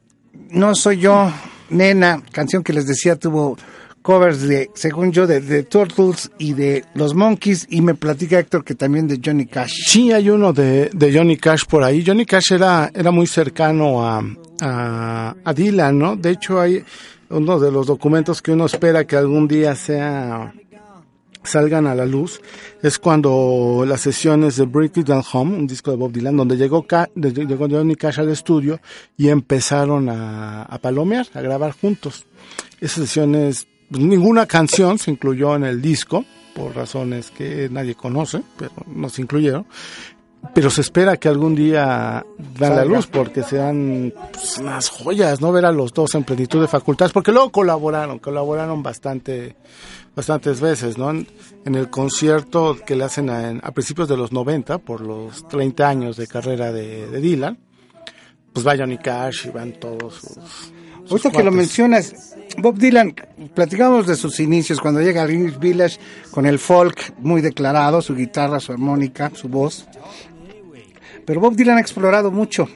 No 0.50 0.76
Soy 0.76 0.98
Yo, 0.98 1.32
Nena, 1.70 2.22
canción 2.32 2.64
que 2.64 2.74
les 2.74 2.88
decía 2.88 3.16
tuvo 3.16 3.58
covers 4.02 4.42
de, 4.42 4.72
según 4.74 5.12
yo, 5.12 5.28
de, 5.28 5.40
de 5.40 5.64
Turtles 5.64 6.32
y 6.40 6.54
de 6.54 6.84
Los 6.96 7.14
Monkeys 7.14 7.68
y 7.70 7.82
me 7.82 7.94
platica 7.94 8.40
Héctor 8.40 8.64
que 8.64 8.74
también 8.74 9.08
de 9.08 9.22
Johnny 9.24 9.46
Cash. 9.46 9.74
Sí, 9.86 10.12
hay 10.12 10.30
uno 10.32 10.52
de, 10.52 10.90
de 10.92 11.16
Johnny 11.16 11.38
Cash 11.38 11.66
por 11.70 11.84
ahí. 11.84 12.04
Johnny 12.06 12.26
Cash 12.26 12.54
era, 12.54 12.92
era 12.94 13.12
muy 13.12 13.28
cercano 13.28 14.04
a, 14.04 14.24
a, 14.62 15.36
a 15.44 15.54
Dylan, 15.54 15.98
¿no? 15.98 16.16
De 16.16 16.32
hecho, 16.32 16.60
hay 16.60 16.84
uno 17.32 17.60
de 17.60 17.72
los 17.72 17.88
documentos 17.88 18.42
que 18.42 18.52
uno 18.52 18.66
espera 18.66 19.06
que 19.06 19.16
algún 19.16 19.48
día 19.48 19.76
sea 19.76 20.54
salgan 21.44 21.88
a 21.88 21.96
la 21.96 22.06
luz 22.06 22.40
es 22.84 23.00
cuando 23.00 23.84
las 23.88 24.02
sesiones 24.02 24.58
de 24.58 24.66
Break 24.66 24.98
It 24.98 25.08
Down 25.08 25.24
Home, 25.34 25.58
un 25.58 25.66
disco 25.68 25.90
de 25.90 25.98
Bob 25.98 26.12
Dylan, 26.12 26.38
donde 26.38 26.56
llegó, 26.56 26.84
Ca- 26.86 27.10
llegó 27.16 27.68
Johnny 27.68 27.96
Cash 27.96 28.20
al 28.20 28.30
estudio 28.30 28.80
y 29.18 29.30
empezaron 29.30 30.08
a, 30.10 30.68
palomear, 30.82 31.26
a 31.34 31.42
grabar 31.42 31.72
juntos. 31.72 32.28
Esas 32.80 33.06
sesiones, 33.06 33.68
pues, 33.90 34.04
ninguna 34.04 34.46
canción 34.46 35.00
se 35.00 35.10
incluyó 35.10 35.56
en 35.56 35.64
el 35.64 35.82
disco, 35.82 36.26
por 36.54 36.76
razones 36.76 37.32
que 37.32 37.70
nadie 37.72 37.96
conoce, 37.96 38.44
pero 38.58 38.74
no 38.86 39.10
se 39.10 39.22
incluyeron. 39.24 39.66
Pero 40.54 40.70
se 40.70 40.82
espera 40.82 41.18
que 41.18 41.30
algún 41.30 41.56
día 41.56 42.26
dan 42.58 42.76
la 42.76 42.84
luz 42.84 43.08
porque 43.08 43.44
sean 43.44 44.14
pues, 44.32 44.58
unas 44.58 44.90
joyas, 44.90 45.40
¿no? 45.40 45.52
Ver 45.52 45.66
a 45.66 45.72
los 45.72 45.94
dos 45.94 46.16
en 46.16 46.24
plenitud 46.24 46.60
de 46.60 46.68
facultades, 46.68 47.14
porque 47.14 47.32
luego 47.32 47.52
colaboraron, 47.52 48.20
colaboraron 48.20 48.84
bastante, 48.84 49.56
bastantes 50.16 50.60
veces, 50.60 50.98
¿no? 50.98 51.12
En, 51.12 51.28
en 51.66 51.76
el 51.76 51.90
concierto 51.90 52.78
que 52.86 52.96
le 52.96 53.04
hacen 53.04 53.30
a, 53.30 53.50
a 53.62 53.72
principios 53.72 54.10
de 54.10 54.18
los 54.18 54.32
90, 54.32 54.80
por 54.80 55.02
los 55.02 55.48
30 55.48 55.88
años 55.88 56.18
de 56.18 56.28
carrera 56.28 56.72
de, 56.72 57.08
de 57.08 57.22
Dylan, 57.22 57.58
pues 58.52 58.68
va 58.68 58.76
Johnny 58.76 58.98
Cash 58.98 59.48
y 59.48 59.50
van 59.50 59.74
todos 59.74 60.16
sus... 60.16 60.74
Ahorita 61.10 61.32
que 61.32 61.44
lo 61.44 61.52
mencionas, 61.52 62.36
Bob 62.58 62.78
Dylan, 62.78 63.14
platicamos 63.54 64.08
de 64.08 64.16
sus 64.16 64.40
inicios 64.40 64.80
cuando 64.80 65.02
llega 65.02 65.24
a 65.24 65.26
Greenwich 65.26 65.60
Village 65.60 66.00
con 66.30 66.46
el 66.46 66.58
folk 66.58 67.14
muy 67.20 67.42
declarado, 67.42 68.02
su 68.02 68.16
guitarra, 68.16 68.60
su 68.60 68.72
armónica, 68.72 69.32
su 69.34 69.50
voz. 69.50 69.88
Pero 71.32 71.40
Bob 71.40 71.56
Dylan 71.56 71.78
ha 71.78 71.80
explorado 71.80 72.30
mucho. 72.30 72.68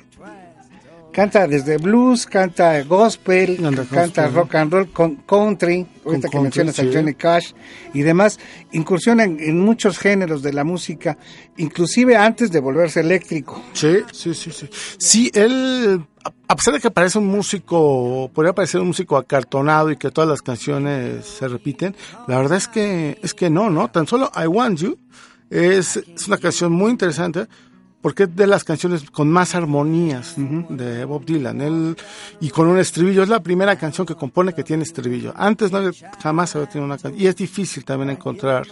Canta 1.12 1.46
desde 1.46 1.78
blues, 1.78 2.26
canta 2.26 2.82
gospel, 2.84 3.58
Canta 3.62 3.84
gospel. 3.84 4.34
rock 4.34 4.56
and 4.56 4.72
roll, 4.72 4.91
con 4.94 5.15
country, 5.28 5.86
ahorita 6.06 6.30
que 6.30 6.38
country, 6.38 6.63
mencionas 6.63 6.80
a. 6.80 6.84
Johnny 6.86 7.13
Cash 7.15 7.52
y 7.94 8.02
demás, 8.04 8.39
incursiona 8.72 9.26
en, 9.26 9.38
en 9.41 9.60
muchos 9.60 9.98
géneros 9.98 10.41
de 10.41 10.54
la 10.54 10.63
música, 10.63 11.18
inclusive 11.58 12.15
antes 12.15 12.50
de 12.50 12.62
volverse 12.62 13.02
eléctrico. 13.02 13.62
Sí, 13.74 13.98
sí, 14.13 14.34
sí, 14.34 14.52
sí. 14.54 14.70
Sí, 14.98 15.32
él, 15.34 16.02
a- 16.24 16.32
a 16.48 16.56
pesar 16.56 16.76
de 16.76 16.80
que 16.80 16.91
parece 16.91 17.20
un 17.20 17.28
músico, 17.28 18.32
podría 18.34 18.54
parecer 18.56 18.80
un 18.80 18.88
músico 18.88 19.18
acartonado 19.18 19.91
y 19.91 19.98
que 19.98 20.12
todas 20.12 20.30
las 20.30 20.41
canciones 20.41 21.26
se 21.26 21.50
repiten, 21.50 21.94
la 22.30 22.38
verdad 22.38 22.58
es 22.58 22.70
que, 22.70 23.18
es 23.22 23.34
que 23.34 23.50
no, 23.50 23.70
¿no? 23.70 23.89
Tan 23.89 24.08
solo 24.08 24.32
I 24.41 24.48
Want 24.48 24.80
You 24.80 24.98
es, 25.50 25.96
es 25.98 26.28
una 26.28 26.38
canción 26.39 26.72
muy 26.74 26.89
interesante 26.91 27.46
porque 28.06 28.26
es 28.26 28.36
de 28.36 28.46
las 28.46 28.63
canciones 28.63 29.10
con 29.10 29.32
más 29.32 29.56
armonías 29.56 30.36
de 30.38 31.06
Bob 31.06 31.26
Dylan. 31.26 31.60
Él, 31.60 31.98
y 32.39 32.52
con 32.52 32.68
un 32.68 32.78
estribillo, 32.78 33.24
es 33.24 33.30
la 33.30 33.41
primera 33.41 33.76
canción 33.78 34.06
que 34.06 34.13
compone 34.13 34.54
que 34.54 34.63
tiene 34.63 34.84
estribillo. 34.84 35.34
Antes 35.36 35.72
no 35.72 35.80
jamás 36.22 36.56
había 36.56 36.70
tenido 36.70 36.86
una 36.86 37.00
canción. 37.00 37.20
Y 37.20 37.26
es 37.26 37.36
difícil 37.36 37.84
también 37.84 38.12
encontrar 38.12 38.68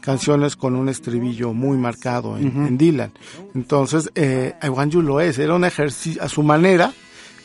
canciones 0.00 0.56
con 0.56 0.76
un 0.76 0.88
estribillo 0.88 1.52
muy 1.52 1.76
marcado 1.76 2.38
en, 2.38 2.46
en 2.46 2.78
Dylan. 2.78 3.12
Entonces, 3.54 4.10
eh, 4.14 4.54
I 4.62 4.68
Want 4.70 4.94
You 4.94 5.02
lo 5.02 5.20
es. 5.20 5.38
Era 5.38 5.56
un 5.56 5.66
ejercicio, 5.66 6.22
a 6.22 6.30
su 6.30 6.42
manera, 6.42 6.90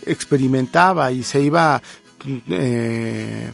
experimentaba 0.06 1.12
y 1.12 1.21
se 1.21 1.41
iba, 1.41 1.82
eh, 2.48 3.52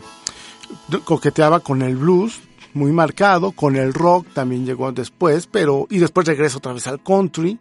coqueteaba 1.03 1.61
con 1.61 1.81
el 1.81 1.97
blues 1.97 2.41
muy 2.75 2.91
marcado, 2.91 3.53
con 3.53 3.75
el 3.75 3.91
rock 3.91 4.27
también 4.35 4.67
llegó 4.67 4.91
después, 4.91 5.47
pero 5.47 5.87
y 5.89 5.97
después 5.97 6.27
regresa 6.27 6.59
otra 6.59 6.73
vez 6.73 6.85
al 6.85 7.01
country 7.01 7.57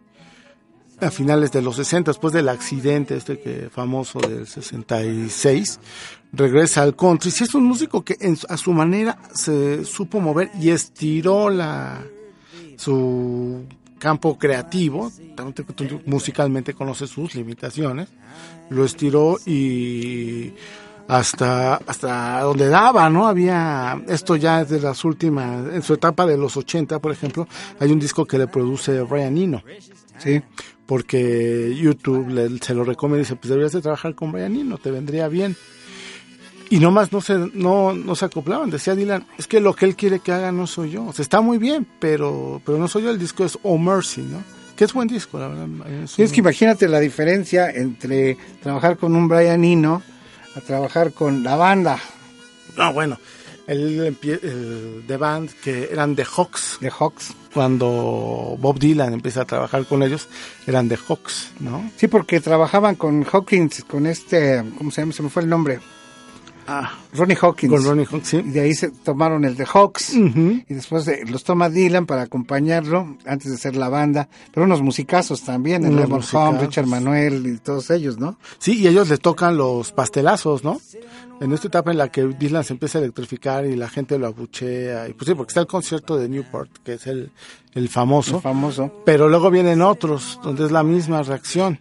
a 1.01 1.11
finales 1.11 1.51
de 1.51 1.61
los 1.61 1.75
60, 1.75 2.11
después 2.11 2.33
del 2.33 2.47
accidente 2.49 3.15
este 3.17 3.39
que 3.39 3.69
famoso 3.69 4.19
del 4.19 4.47
66, 4.47 5.79
regresa 6.33 6.83
al 6.83 6.95
country. 6.95 7.31
Sí 7.31 7.43
es 7.43 7.53
un 7.55 7.63
músico 7.65 8.03
que 8.03 8.17
en- 8.19 8.37
a 8.49 8.57
su 8.57 8.71
manera 8.73 9.17
se 9.33 9.83
supo 9.85 10.19
mover 10.19 10.51
y 10.59 10.69
estiró 10.69 11.49
la 11.49 12.01
su 12.77 13.65
campo 13.99 14.37
creativo, 14.39 15.11
musicalmente 16.05 16.73
conoce 16.73 17.05
sus 17.05 17.35
limitaciones, 17.35 18.09
lo 18.69 18.83
estiró 18.85 19.37
y 19.45 20.53
hasta 21.07 21.75
hasta 21.75 22.41
donde 22.41 22.67
daba, 22.69 23.09
¿no? 23.09 23.27
Había 23.27 24.01
esto 24.07 24.35
ya 24.35 24.61
es 24.61 24.69
de 24.69 24.79
las 24.79 25.03
últimas 25.05 25.73
en 25.73 25.81
su 25.81 25.93
etapa 25.93 26.25
de 26.25 26.37
los 26.37 26.55
80, 26.57 26.99
por 26.99 27.11
ejemplo, 27.11 27.47
hay 27.79 27.91
un 27.91 27.99
disco 27.99 28.25
que 28.25 28.37
le 28.37 28.47
produce 28.47 29.01
Brian 29.01 29.37
Eno 29.37 29.63
Sí. 30.17 30.41
porque 30.85 31.75
YouTube 31.79 32.29
le- 32.29 32.57
se 32.59 32.73
lo 32.73 32.83
recomienda 32.83 33.19
y 33.21 33.23
dice, 33.23 33.35
pues 33.35 33.49
deberías 33.49 33.71
de 33.71 33.81
trabajar 33.81 34.13
con 34.15 34.31
Brian 34.31 34.55
Eno, 34.55 34.77
te 34.77 34.91
vendría 34.91 35.27
bien. 35.27 35.55
Y 36.69 36.79
nomás 36.79 37.11
no 37.11 37.19
se, 37.19 37.37
no, 37.53 37.93
no 37.93 38.15
se 38.15 38.23
acoplaban, 38.25 38.69
decía 38.69 38.95
Dylan, 38.95 39.25
es 39.37 39.45
que 39.47 39.59
lo 39.59 39.73
que 39.75 39.85
él 39.85 39.95
quiere 39.97 40.19
que 40.19 40.31
haga 40.31 40.53
no 40.53 40.67
soy 40.67 40.91
yo. 40.91 41.03
O 41.05 41.11
sea, 41.11 41.21
está 41.23 41.41
muy 41.41 41.57
bien, 41.57 41.85
pero, 41.99 42.61
pero 42.65 42.77
no 42.77 42.87
soy 42.87 43.03
yo, 43.03 43.09
el 43.09 43.19
disco 43.19 43.43
es 43.43 43.59
Oh 43.63 43.77
Mercy, 43.77 44.21
¿no? 44.21 44.41
Que 44.77 44.85
es 44.85 44.93
buen 44.93 45.07
disco, 45.09 45.37
la 45.37 45.49
verdad. 45.49 45.67
es 46.17 46.31
que 46.31 46.39
imagínate 46.39 46.87
la 46.87 46.99
diferencia 47.01 47.69
entre 47.71 48.37
trabajar 48.63 48.97
con 48.97 49.15
un 49.17 49.27
Brian 49.27 49.63
Eno 49.65 50.01
a 50.55 50.61
trabajar 50.61 51.13
con 51.13 51.43
la 51.43 51.55
banda 51.55 51.99
No, 52.77 52.93
bueno, 52.93 53.17
el, 53.67 53.99
empie- 54.15 54.39
el 54.43 55.03
The 55.07 55.17
Band, 55.17 55.49
que 55.63 55.89
eran 55.91 56.15
The 56.15 56.25
Hawks, 56.25 56.77
de 56.81 56.89
Hawks. 56.91 57.33
cuando 57.53 58.55
Bob 58.59 58.79
Dylan 58.79 59.13
empieza 59.13 59.41
a 59.41 59.45
trabajar 59.45 59.85
con 59.85 60.03
ellos, 60.03 60.27
eran 60.67 60.87
The 60.89 60.97
Hawks, 60.97 61.51
¿no? 61.59 61.89
Sí, 61.97 62.07
porque 62.07 62.39
trabajaban 62.41 62.95
con 62.95 63.23
Hawkins, 63.25 63.83
con 63.85 64.07
este, 64.07 64.63
¿cómo 64.77 64.91
se 64.91 65.01
llama? 65.01 65.13
Se 65.13 65.23
me 65.23 65.29
fue 65.29 65.43
el 65.43 65.49
nombre. 65.49 65.79
Ah, 66.67 66.91
Ronnie 67.13 67.35
Hawkins. 67.41 67.71
con 67.73 67.83
Ronnie 67.83 68.05
Hawks, 68.05 68.27
sí. 68.27 68.37
Y 68.37 68.49
de 68.51 68.61
ahí 68.61 68.73
se 68.73 68.89
tomaron 68.89 69.43
el 69.45 69.55
de 69.57 69.65
Hawks. 69.65 70.13
Y 70.13 70.63
después 70.73 71.05
de- 71.05 71.25
los 71.25 71.43
toma 71.43 71.69
Dylan 71.69 72.05
para 72.05 72.21
acompañarlo 72.23 73.17
antes 73.25 73.51
de 73.51 73.57
ser 73.57 73.75
la 73.75 73.89
banda. 73.89 74.29
Pero 74.53 74.65
unos 74.65 74.81
musicazos 74.81 75.41
también, 75.43 75.83
el 75.85 75.95
Lemon 75.95 76.21
Home. 76.33 76.59
Richard 76.61 76.87
Manuel 76.87 77.45
y 77.47 77.57
todos 77.57 77.89
ellos, 77.91 78.17
¿no? 78.19 78.37
Sí, 78.59 78.77
y 78.79 78.87
ellos 78.87 79.09
les 79.09 79.19
tocan 79.19 79.57
los 79.57 79.91
pastelazos, 79.91 80.63
¿no? 80.63 80.79
En 81.41 81.51
esta 81.53 81.67
etapa 81.67 81.91
en 81.91 81.97
la 81.97 82.09
que 82.09 82.27
Dylan 82.27 82.63
se 82.63 82.73
empieza 82.73 82.99
a 82.99 83.01
electrificar 83.01 83.65
y 83.65 83.75
la 83.75 83.89
gente 83.89 84.19
lo 84.19 84.27
abuchea, 84.27 85.09
y 85.09 85.13
pues 85.13 85.27
sí, 85.27 85.33
porque 85.33 85.49
está 85.51 85.61
el 85.61 85.67
concierto 85.67 86.15
de 86.15 86.29
Newport, 86.29 86.69
que 86.83 86.93
es 86.93 87.07
el, 87.07 87.31
el 87.73 87.89
famoso, 87.89 88.35
El 88.35 88.41
famoso. 88.43 89.01
pero 89.05 89.27
luego 89.27 89.49
vienen 89.49 89.81
otros, 89.81 90.39
donde 90.43 90.65
es 90.65 90.71
la 90.71 90.83
misma 90.83 91.23
reacción, 91.23 91.79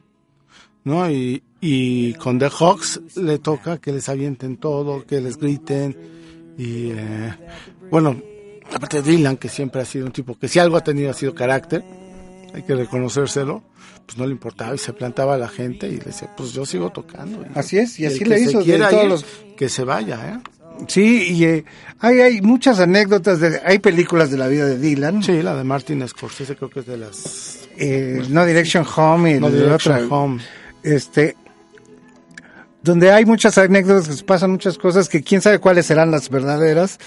¿no? 0.84 1.10
Y, 1.10 1.42
y 1.60 2.14
con 2.14 2.38
The 2.38 2.48
Hawks 2.50 3.00
le 3.16 3.38
toca 3.38 3.78
que 3.78 3.92
les 3.92 4.08
avienten 4.08 4.56
todo, 4.56 5.04
que 5.06 5.20
les 5.20 5.36
griten, 5.36 5.96
Y 6.58 6.90
eh, 6.92 7.34
bueno, 7.90 8.20
aparte 8.72 9.02
de 9.02 9.10
Dylan, 9.10 9.36
que 9.36 9.48
siempre 9.48 9.80
ha 9.80 9.84
sido 9.84 10.06
un 10.06 10.12
tipo 10.12 10.38
que 10.38 10.48
si 10.48 10.58
algo 10.58 10.76
ha 10.76 10.84
tenido 10.84 11.10
ha 11.10 11.14
sido 11.14 11.34
carácter, 11.34 11.82
hay 12.54 12.62
que 12.62 12.74
reconocérselo, 12.74 13.62
pues 14.06 14.18
no 14.18 14.26
le 14.26 14.32
importaba 14.32 14.74
y 14.74 14.78
se 14.78 14.92
plantaba 14.92 15.34
a 15.34 15.38
la 15.38 15.48
gente 15.48 15.86
y 15.88 15.96
le 15.98 16.04
decía, 16.06 16.28
pues 16.36 16.52
yo 16.52 16.66
sigo 16.66 16.90
tocando. 16.90 17.44
Así 17.54 17.78
es, 17.78 17.98
y 18.00 18.06
así 18.06 18.24
le 18.24 18.40
hizo 18.40 18.60
quiera 18.62 18.90
todos 18.90 19.04
ir, 19.04 19.08
los 19.10 19.24
que 19.56 19.68
se 19.68 19.84
vaya, 19.84 20.18
¿eh? 20.34 20.38
Sí, 20.88 21.34
y 21.34 21.44
eh, 21.44 21.64
hay, 21.98 22.20
hay 22.20 22.40
muchas 22.40 22.80
anécdotas, 22.80 23.38
de, 23.40 23.60
hay 23.64 23.78
películas 23.80 24.30
de 24.30 24.38
la 24.38 24.48
vida 24.48 24.66
de 24.66 24.78
Dylan, 24.78 25.22
Sí, 25.22 25.42
la 25.42 25.54
de 25.54 25.62
Martin 25.64 26.06
Scorsese 26.08 26.56
creo 26.56 26.70
que 26.70 26.80
es 26.80 26.86
de 26.86 26.96
las... 26.96 27.68
eh, 27.76 28.22
No 28.30 28.46
Direction 28.46 28.84
Home 28.96 29.36
y 29.36 29.40
No 29.40 29.50
Direction 29.50 29.94
otra, 30.04 30.16
Home. 30.16 30.40
Este, 30.82 31.36
donde 32.82 33.12
hay 33.12 33.24
muchas 33.24 33.58
anécdotas, 33.58 34.08
que 34.08 34.24
pasan 34.24 34.52
muchas 34.52 34.78
cosas 34.78 35.08
que 35.08 35.22
quién 35.22 35.40
sabe 35.40 35.58
cuáles 35.58 35.86
serán 35.86 36.10
las 36.10 36.30
verdaderas, 36.30 36.98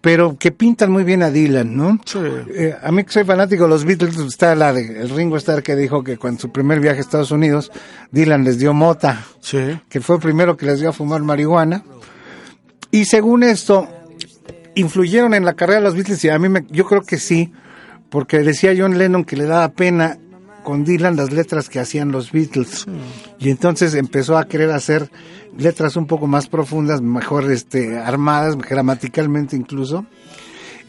pero 0.00 0.36
que 0.38 0.52
pintan 0.52 0.92
muy 0.92 1.02
bien 1.02 1.22
a 1.22 1.30
Dylan, 1.30 1.76
¿no? 1.76 1.98
Sí. 2.04 2.20
Eh, 2.54 2.76
a 2.80 2.92
mí 2.92 3.02
que 3.02 3.12
soy 3.12 3.24
fanático 3.24 3.64
de 3.64 3.70
los 3.70 3.84
Beatles, 3.84 4.16
está 4.16 4.54
la 4.54 4.72
de 4.72 5.00
el 5.00 5.10
Ringo 5.10 5.36
Starr 5.36 5.62
que 5.62 5.74
dijo 5.74 6.04
que 6.04 6.16
cuando 6.16 6.40
su 6.40 6.52
primer 6.52 6.80
viaje 6.80 6.98
a 6.98 7.00
Estados 7.00 7.32
Unidos, 7.32 7.72
Dylan 8.12 8.44
les 8.44 8.58
dio 8.58 8.72
mota. 8.72 9.24
Sí. 9.40 9.80
que 9.88 10.00
fue 10.00 10.16
el 10.16 10.22
primero 10.22 10.56
que 10.56 10.66
les 10.66 10.80
dio 10.80 10.90
a 10.90 10.92
fumar 10.92 11.22
marihuana. 11.22 11.82
Y 12.90 13.06
según 13.06 13.42
esto, 13.42 13.88
influyeron 14.74 15.34
en 15.34 15.44
la 15.44 15.54
carrera 15.54 15.80
de 15.80 15.84
los 15.84 15.94
Beatles 15.94 16.24
y 16.24 16.28
a 16.28 16.38
mí 16.38 16.48
me, 16.48 16.64
yo 16.70 16.86
creo 16.86 17.02
que 17.02 17.18
sí, 17.18 17.52
porque 18.08 18.38
decía 18.38 18.74
John 18.76 18.96
Lennon 18.98 19.24
que 19.24 19.36
le 19.36 19.44
daba 19.44 19.68
pena 19.70 20.18
con 20.68 20.84
Dylan 20.84 21.16
las 21.16 21.32
letras 21.32 21.70
que 21.70 21.80
hacían 21.80 22.12
los 22.12 22.30
Beatles. 22.30 22.84
Y 23.38 23.48
entonces 23.48 23.94
empezó 23.94 24.36
a 24.36 24.44
querer 24.44 24.70
hacer 24.70 25.10
letras 25.56 25.96
un 25.96 26.06
poco 26.06 26.26
más 26.26 26.46
profundas, 26.46 27.00
mejor 27.00 27.50
este 27.50 27.96
armadas, 27.98 28.58
gramaticalmente 28.58 29.56
incluso. 29.56 30.04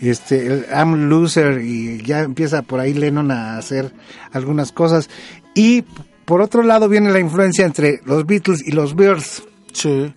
Este, 0.02 0.48
el 0.48 0.66
I'm 0.70 1.08
Loser 1.08 1.62
y 1.62 2.04
ya 2.04 2.24
empieza 2.24 2.62
por 2.62 2.82
ahí 2.82 2.94
Lennon 2.94 3.32
a 3.32 3.58
hacer 3.58 3.94
algunas 4.34 4.74
cosas. 4.74 5.10
Y 5.56 5.86
por 6.26 6.42
otro 6.42 6.62
lado 6.62 6.90
viene 6.90 7.14
la 7.14 7.22
influencia 7.22 7.66
entre 7.66 8.02
los 8.04 8.26
Beatles 8.26 8.62
y 8.68 8.74
los 8.74 8.98
Bears. 8.98 9.44
Sí, 9.72 10.14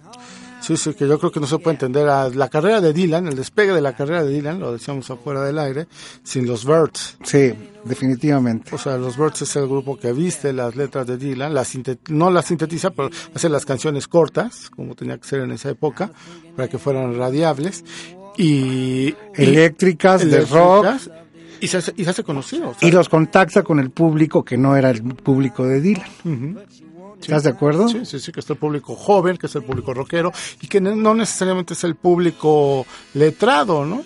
sí, 0.62 0.77
sí, 0.77 0.94
que 0.94 1.07
yo 1.07 1.18
creo 1.18 1.31
que 1.31 1.40
no 1.40 1.46
se 1.46 1.59
puede 1.59 1.75
entender 1.75 2.09
a 2.09 2.29
la 2.31 2.48
carrera 2.48 2.81
de 2.81 2.92
Dylan, 2.92 3.27
el 3.27 3.37
despegue 3.37 3.72
de 3.72 3.81
la 3.81 3.94
carrera 3.94 4.22
de 4.25 4.31
Dylan, 4.33 4.59
lo 4.61 4.72
decíamos 4.72 5.11
afuera 5.11 5.42
del 5.44 5.59
aire, 5.59 5.87
sin 6.22 6.46
los 6.46 6.64
Birds. 6.64 7.18
Sí, 7.25 7.53
definitivamente. 7.85 8.75
O 8.75 8.79
sea, 8.79 8.96
los 8.96 9.16
Birds 9.18 9.42
es 9.42 9.57
el 9.57 9.66
grupo 9.68 9.98
que 9.98 10.12
viste 10.12 10.53
las 10.53 10.75
letras 10.77 11.07
de 11.07 11.16
Dylan, 11.18 11.53
las 11.55 11.72
no 12.09 12.31
las 12.31 12.46
sintetiza, 12.46 12.90
pero 12.90 13.11
hace 13.35 13.48
las 13.48 13.64
canciones 13.64 14.09
cortas, 14.09 14.70
como 14.70 14.94
tenía 14.94 15.18
que 15.18 15.27
ser 15.29 15.40
en 15.40 15.51
esa 15.53 15.70
época, 15.70 16.11
para 16.57 16.68
que 16.68 16.79
fueran 16.79 17.16
radiables. 17.16 17.85
Y. 18.37 19.14
Eléctricas, 19.35 20.25
y- 20.25 20.29
de 20.29 20.40
rock. 20.46 20.85
eléctricas, 20.87 21.18
Y 21.61 21.68
se, 21.68 21.77
hace, 21.77 21.92
y 21.96 22.05
se 22.05 22.11
hace 22.11 22.25
conocido. 22.25 22.70
o 22.70 22.75
sea, 22.75 22.88
Y 22.88 22.92
los 22.92 23.09
contacta 23.09 23.62
con 23.62 23.79
el 23.79 23.90
público 23.90 24.44
que 24.44 24.57
no 24.57 24.75
era 24.77 24.90
el 24.90 25.03
público 25.03 25.64
de 25.66 25.81
Dylan. 25.81 26.59
¿Estás 27.23 27.43
de 27.45 27.51
acuerdo? 27.51 27.89
Sí, 27.89 28.05
sí, 28.05 28.19
sí, 28.21 28.33
que 28.33 28.41
es 28.41 28.51
el 28.51 28.57
público 28.57 28.95
joven, 28.97 29.37
que 29.37 29.47
es 29.47 29.55
el 29.55 29.63
público 29.65 29.95
rockero, 29.95 30.33
y 30.61 30.67
que 30.69 30.81
no- 30.81 31.15
necesariamente 31.15 31.75
es 31.75 31.85
el 31.85 31.95
público 31.97 32.87
letrado, 33.15 33.85
¿no? 33.85 34.03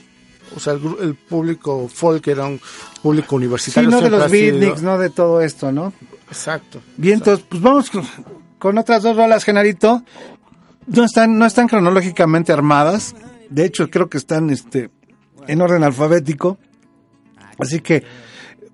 O 0.54 0.60
sea, 0.60 0.74
el, 0.74 0.80
el 1.00 1.14
público 1.16 1.88
folk 1.92 2.26
era 2.28 2.44
un 2.46 2.60
público 3.02 3.30
Sí, 3.30 3.34
universitario. 3.36 3.90
no 3.90 4.00
de 4.00 4.10
los 4.10 4.30
beatniks, 4.30 4.82
no 4.82 4.96
de 4.98 5.10
todo 5.10 5.40
esto, 5.40 5.72
¿no? 5.72 5.92
Exacto. 6.28 6.80
Bien, 6.96 7.14
entonces, 7.18 7.44
pues 7.48 7.60
vamos 7.60 7.90
con, 7.90 8.04
con 8.58 8.78
otras 8.78 9.02
dos 9.02 9.16
rolas, 9.16 9.42
Genarito. 9.44 10.02
No 10.86 11.04
están, 11.04 11.36
no 11.38 11.46
están 11.46 11.66
cronológicamente 11.66 12.52
armadas. 12.52 13.16
De 13.50 13.64
hecho, 13.64 13.90
creo 13.90 14.08
que 14.08 14.18
están 14.18 14.50
este, 14.50 14.90
en 15.48 15.60
orden 15.60 15.82
alfabético. 15.82 16.58
Así 17.58 17.80
que 17.80 18.04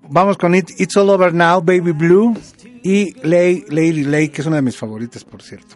vamos 0.09 0.37
con 0.37 0.53
It, 0.53 0.69
It's 0.79 0.95
All 0.97 1.09
Over 1.09 1.33
Now, 1.33 1.61
Baby 1.61 1.91
Blue. 1.91 2.37
Y 2.83 3.15
Lay, 3.23 3.65
Lady 3.69 4.03
Lay, 4.03 4.29
que 4.29 4.41
es 4.41 4.47
una 4.47 4.57
de 4.57 4.61
mis 4.61 4.75
favoritas, 4.75 5.23
por 5.23 5.41
cierto. 5.41 5.75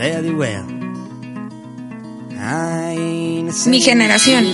fairly 0.00 0.32
well. 0.34 0.66
I 2.38 2.96
ain't 2.98 3.50
a 3.50 3.68
Mi 3.68 3.80
generación. 3.82 4.44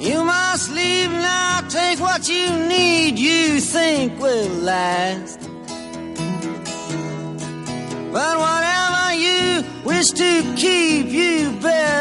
You 0.00 0.24
must 0.24 0.72
leave 0.72 1.10
now, 1.10 1.60
take 1.68 2.00
what 2.00 2.28
you 2.28 2.50
need, 2.66 3.16
you 3.16 3.60
think 3.60 4.20
will 4.20 4.48
last. 4.70 5.38
But 8.12 8.34
whatever 8.44 9.14
you 9.14 9.64
wish 9.84 10.10
to 10.22 10.54
keep, 10.56 11.06
you 11.10 11.52
better 11.62 11.93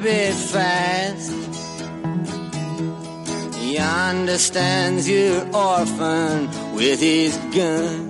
grab 0.00 0.34
fast. 0.34 1.32
He 3.56 3.78
understands 3.78 5.08
your 5.08 5.44
orphan 5.54 6.48
with 6.74 7.00
his 7.00 7.36
gun. 7.54 8.08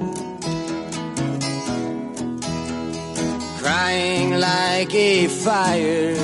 Crying 3.59 4.39
like 4.39 4.95
a 4.95 5.27
fire 5.29 6.17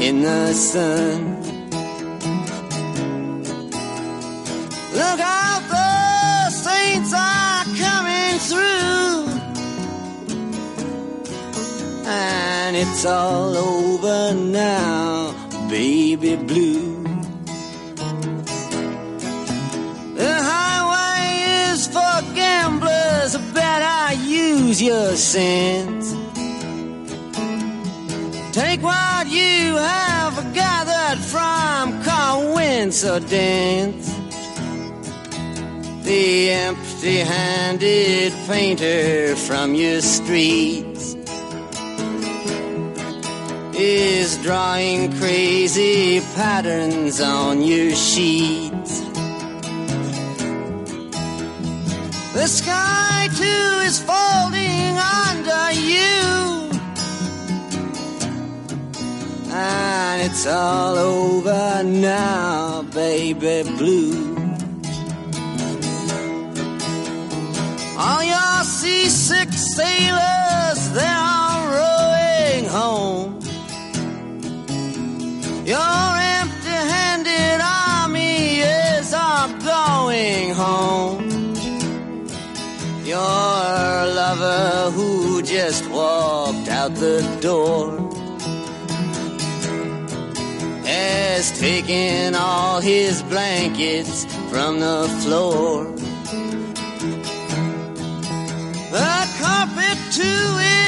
in 0.00 0.22
the 0.22 0.52
sun. 0.54 1.36
Look 5.00 5.20
out, 5.20 5.62
the 5.76 6.50
saints 6.50 7.12
are 7.14 7.64
coming 7.84 8.38
through. 8.48 9.28
And 12.06 12.39
it's 12.76 13.04
all 13.04 13.56
over 13.56 14.32
now, 14.34 15.32
baby 15.68 16.36
blue. 16.36 17.02
The 20.14 20.34
highway 20.50 21.72
is 21.72 21.86
for 21.88 22.22
gamblers, 22.34 23.36
better 23.54 24.14
use 24.22 24.80
your 24.82 25.16
sense. 25.16 26.14
Take 28.52 28.82
what 28.82 29.26
you 29.28 29.76
have 29.76 30.54
gathered 30.54 31.18
from 31.24 32.02
coincidence. 32.02 34.06
The 36.04 36.50
empty 36.50 37.18
handed 37.18 38.32
painter 38.46 39.34
from 39.36 39.74
your 39.74 40.00
streets 40.02 40.89
is 43.80 44.36
drawing 44.42 45.10
crazy 45.18 46.20
patterns 46.34 47.20
on 47.20 47.62
your 47.62 47.94
sheets. 47.94 49.00
The 52.34 52.46
sky 52.46 53.28
too 53.36 53.72
is 53.88 53.98
folding 54.00 54.96
under 55.26 55.72
you. 55.72 56.70
And 59.52 60.22
it's 60.30 60.46
all 60.46 60.96
over 60.96 61.82
now, 61.82 62.82
baby 62.92 63.62
blue. 63.78 64.36
All 67.98 68.22
your 68.22 68.64
seasick 68.64 69.52
sailors, 69.52 70.39
Your 75.70 76.16
empty 76.40 76.78
handed 76.94 77.60
army 77.62 78.58
is 78.58 79.14
all 79.14 79.48
going 79.58 80.50
home. 80.52 81.54
Your 83.04 83.20
lover 84.20 84.90
who 84.90 85.42
just 85.42 85.88
walked 85.88 86.68
out 86.68 86.96
the 86.96 87.22
door 87.40 88.00
has 90.84 91.56
taken 91.60 92.34
all 92.34 92.80
his 92.80 93.22
blankets 93.22 94.24
from 94.50 94.80
the 94.80 95.08
floor. 95.22 95.84
The 98.90 99.14
carpet 99.38 99.98
too 100.18 100.79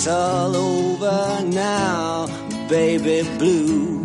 it's 0.00 0.08
all 0.08 0.56
over 0.56 1.44
now, 1.44 2.26
baby 2.70 3.20
blue. 3.36 3.99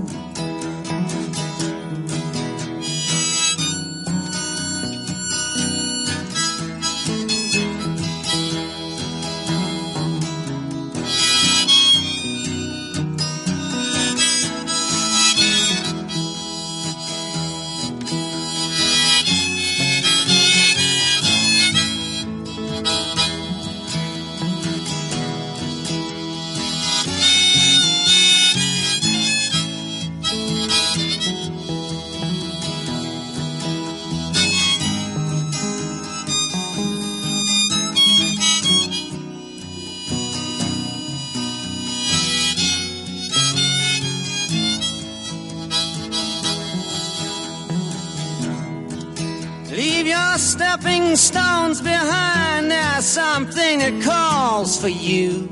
For 54.85 54.89
you. 54.89 55.47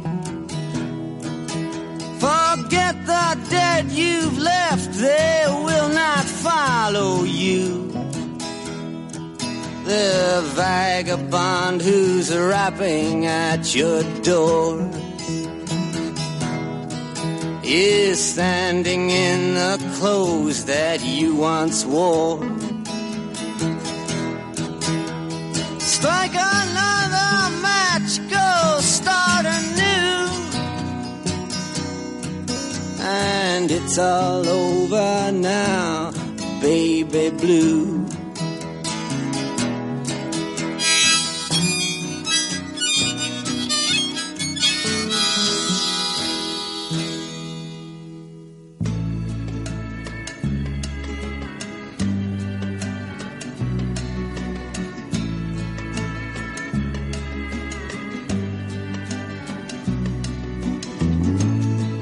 Forget 2.19 2.95
the 3.07 3.29
dead 3.49 3.85
you've 3.91 4.37
left, 4.37 4.91
they 4.93 5.45
will 5.47 5.89
not 5.89 6.23
follow 6.25 7.23
you. 7.23 7.87
The 9.85 10.43
vagabond 10.53 11.81
who's 11.81 12.29
rapping 12.31 13.25
at 13.25 13.73
your 13.73 14.03
door 14.21 14.87
is 17.63 18.19
standing 18.33 19.09
in 19.09 19.55
the 19.55 19.95
clothes 19.97 20.65
that 20.65 21.03
you 21.03 21.35
once 21.35 21.83
wore. 21.85 22.62
And 33.63 33.71
it's 33.71 33.97
all 33.97 34.45
over 34.45 35.31
now, 35.31 36.11
baby 36.59 37.29
blue. 37.29 38.05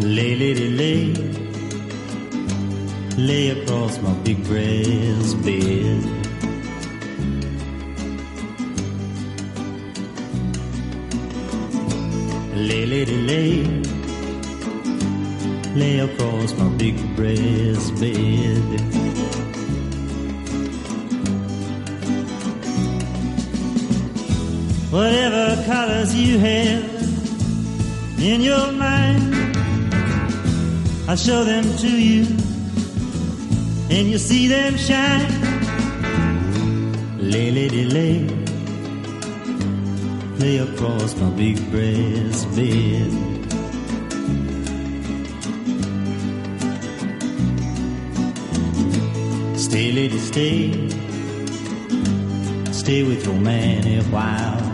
Lay, 0.02 0.36
lady, 0.36 0.70
lay, 0.72 1.21
lay 3.28 3.50
across 3.50 4.00
my 4.02 4.14
big 4.24 4.44
brass 4.46 5.34
bed. 5.46 6.04
Lay, 12.56 12.86
lady, 12.86 13.18
lay, 13.30 13.64
lay 15.76 16.00
across 16.00 16.54
my 16.54 16.70
big 16.78 16.98
brass 17.16 17.92
bed. 18.02 18.66
Whatever 24.92 25.64
colors 25.66 26.16
you 26.16 26.40
have 26.40 27.02
in 28.20 28.42
your 28.42 28.72
mind. 28.72 29.32
I'll 31.08 31.18
show 31.18 31.44
them 31.44 31.64
to 31.78 31.90
you, 31.90 32.24
and 34.02 34.10
you 34.10 34.18
see 34.18 34.48
them 34.48 34.76
shine. 34.78 35.30
Lay, 37.20 37.52
lady, 37.52 37.86
lay, 37.86 38.28
lay 40.40 40.58
across 40.58 41.16
my 41.18 41.30
big 41.42 41.58
brass 41.70 42.46
bed. 42.56 43.12
Stay, 49.56 49.92
lady, 49.92 50.18
stay, 50.18 50.90
stay 52.72 53.04
with 53.04 53.24
your 53.24 53.40
man 53.40 53.86
a 53.88 54.04
while. 54.06 54.70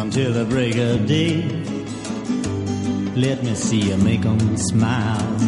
until 0.00 0.32
the 0.32 0.44
break 0.44 0.76
of 0.76 1.06
day. 1.06 1.67
Let 3.18 3.42
me 3.42 3.52
see 3.56 3.80
you 3.80 3.96
make 3.96 4.24
'em 4.24 4.56
smile. 4.56 5.38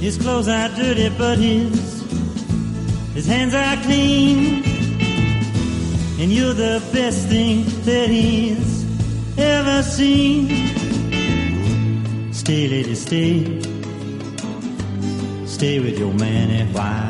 His 0.00 0.16
clothes 0.16 0.48
are 0.48 0.70
dirty, 0.70 1.10
but 1.18 1.36
his 1.38 2.02
his 3.12 3.26
hands 3.26 3.54
are 3.54 3.76
clean. 3.82 4.64
And 6.18 6.32
you're 6.32 6.54
the 6.54 6.80
best 6.94 7.28
thing 7.28 7.66
that 7.84 8.08
he's 8.08 8.86
ever 9.36 9.82
seen. 9.82 10.48
Stay, 12.32 12.68
lady, 12.68 12.94
stay. 12.94 13.60
Stay 15.44 15.78
with 15.78 15.98
your 15.98 16.14
man 16.14 16.48
and 16.50 16.74
while. 16.74 17.09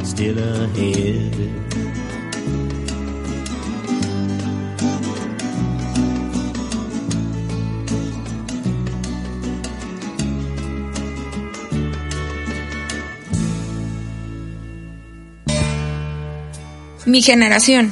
ahead. 0.29 1.51
Mi 17.05 17.21
generación. 17.21 17.91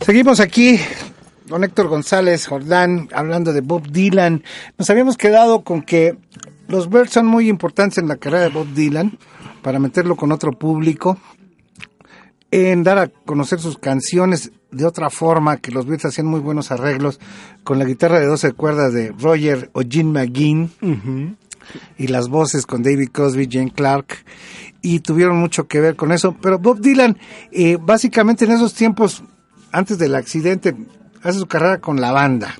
Seguimos 0.00 0.38
aquí, 0.38 0.78
don 1.46 1.64
Héctor 1.64 1.88
González 1.88 2.46
Jordán, 2.46 3.08
hablando 3.12 3.52
de 3.52 3.60
Bob 3.60 3.90
Dylan. 3.90 4.44
Nos 4.78 4.88
habíamos 4.88 5.16
quedado 5.16 5.64
con 5.64 5.82
que 5.82 6.16
los 6.68 6.88
Birds 6.90 7.12
son 7.12 7.26
muy 7.26 7.48
importantes 7.48 7.98
en 7.98 8.08
la 8.08 8.16
carrera 8.16 8.44
de 8.44 8.50
Bob 8.50 8.66
Dylan, 8.74 9.18
para 9.62 9.78
meterlo 9.78 10.16
con 10.16 10.32
otro 10.32 10.52
público, 10.52 11.18
en 12.50 12.84
dar 12.84 12.98
a 12.98 13.08
conocer 13.08 13.58
sus 13.58 13.78
canciones 13.78 14.52
de 14.70 14.84
otra 14.84 15.10
forma, 15.10 15.56
que 15.56 15.72
los 15.72 15.86
Birds 15.86 16.04
hacían 16.04 16.26
muy 16.26 16.40
buenos 16.40 16.70
arreglos 16.70 17.20
con 17.64 17.78
la 17.78 17.84
guitarra 17.84 18.20
de 18.20 18.26
12 18.26 18.52
cuerdas 18.52 18.92
de 18.92 19.12
Roger 19.18 19.70
o 19.72 19.82
Gene 19.88 20.12
McGinn 20.12 21.36
y 21.98 22.06
las 22.06 22.28
voces 22.28 22.66
con 22.66 22.82
David 22.82 23.08
Cosby, 23.12 23.48
Jane 23.50 23.72
Clark, 23.72 24.24
y 24.82 25.00
tuvieron 25.00 25.36
mucho 25.38 25.66
que 25.66 25.80
ver 25.80 25.96
con 25.96 26.12
eso. 26.12 26.36
Pero 26.40 26.58
Bob 26.58 26.80
Dylan, 26.80 27.18
eh, 27.50 27.76
básicamente 27.80 28.44
en 28.44 28.52
esos 28.52 28.74
tiempos, 28.74 29.24
antes 29.72 29.98
del 29.98 30.14
accidente, 30.14 30.76
hace 31.22 31.38
su 31.38 31.46
carrera 31.46 31.80
con 31.80 32.00
la 32.00 32.12
banda. 32.12 32.54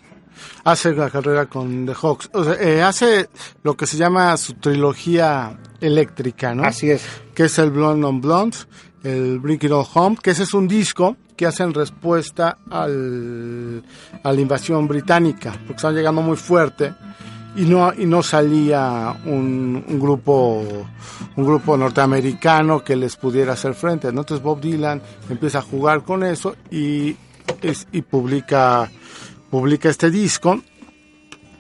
Hace 0.64 0.92
la 0.94 1.11
carrera 1.11 1.46
con 1.46 1.87
The 1.87 1.94
Hawks. 1.94 2.31
O 2.33 2.44
sea, 2.44 2.55
eh, 2.55 2.83
hace 2.83 3.29
lo 3.62 3.77
que 3.77 3.87
se 3.87 3.96
llama 3.96 4.37
su 4.37 4.55
trilogía 4.55 5.59
eléctrica, 5.81 6.55
¿no? 6.55 6.64
Así 6.64 6.90
es. 6.90 7.03
Que 7.35 7.44
es 7.44 7.59
el 7.59 7.70
Blonde 7.70 8.07
on 8.07 8.20
Blonde, 8.20 8.57
el 9.03 9.38
Bring 9.38 9.62
It 9.62 9.70
All 9.70 9.87
Home, 9.94 10.16
que 10.22 10.31
ese 10.31 10.44
es 10.44 10.55
un 10.55 10.66
disco 10.66 11.16
que 11.37 11.46
hace 11.46 11.62
en 11.62 11.75
respuesta 11.75 12.59
al, 12.70 13.85
a 14.22 14.33
la 14.33 14.40
invasión 14.40 14.88
británica, 14.88 15.53
porque 15.53 15.75
estaban 15.75 15.94
llegando 15.94 16.22
muy 16.22 16.37
fuerte 16.37 16.94
y 17.57 17.64
no 17.64 17.92
y 17.94 18.05
no 18.07 18.22
salía 18.22 19.14
un, 19.25 19.85
un 19.87 19.99
grupo 20.01 20.62
un 21.37 21.44
grupo 21.44 21.77
norteamericano 21.77 22.83
que 22.83 22.96
les 22.96 23.16
pudiera 23.16 23.55
hacer 23.55 23.75
frente. 23.75 24.12
¿no? 24.12 24.20
Entonces 24.20 24.42
Bob 24.42 24.61
Dylan 24.61 25.03
empieza 25.29 25.59
a 25.59 25.62
jugar 25.62 26.03
con 26.03 26.22
eso 26.22 26.57
y, 26.70 27.16
es, 27.62 27.87
y 27.92 28.03
publica 28.03 28.90
publica 29.50 29.88
este 29.88 30.11
disco 30.11 30.61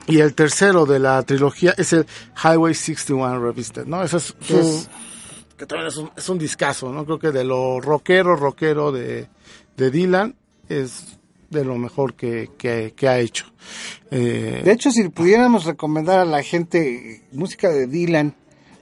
y 0.06 0.20
el 0.20 0.34
tercero 0.34 0.86
de 0.86 0.98
la 0.98 1.22
trilogía 1.22 1.74
es 1.76 1.92
el 1.92 2.06
Highway 2.42 2.74
61 2.74 3.40
Revisited, 3.40 3.86
¿no? 3.86 4.02
Ese 4.02 4.18
es 4.18 4.34
su, 4.40 4.58
Es- 4.58 4.88
que 5.56 5.66
también 5.66 5.88
es 5.88 5.96
un, 5.96 6.10
es 6.16 6.28
un 6.28 6.38
discazo, 6.38 6.92
¿no? 6.92 7.04
Creo 7.04 7.18
que 7.18 7.32
de 7.32 7.42
lo 7.44 7.80
rockero, 7.80 8.36
rockero 8.36 8.92
de, 8.92 9.28
de 9.76 9.90
Dylan 9.90 10.36
es 10.68 11.18
de 11.50 11.64
lo 11.64 11.76
mejor 11.78 12.14
que, 12.14 12.50
que, 12.58 12.92
que 12.94 13.08
ha 13.08 13.18
hecho. 13.20 13.46
Eh, 14.10 14.60
De 14.64 14.72
hecho, 14.72 14.90
si 14.90 15.08
pudiéramos 15.08 15.64
recomendar 15.64 16.18
a 16.20 16.24
la 16.24 16.42
gente 16.42 17.22
música 17.32 17.70
de 17.70 17.86
Dylan 17.86 18.34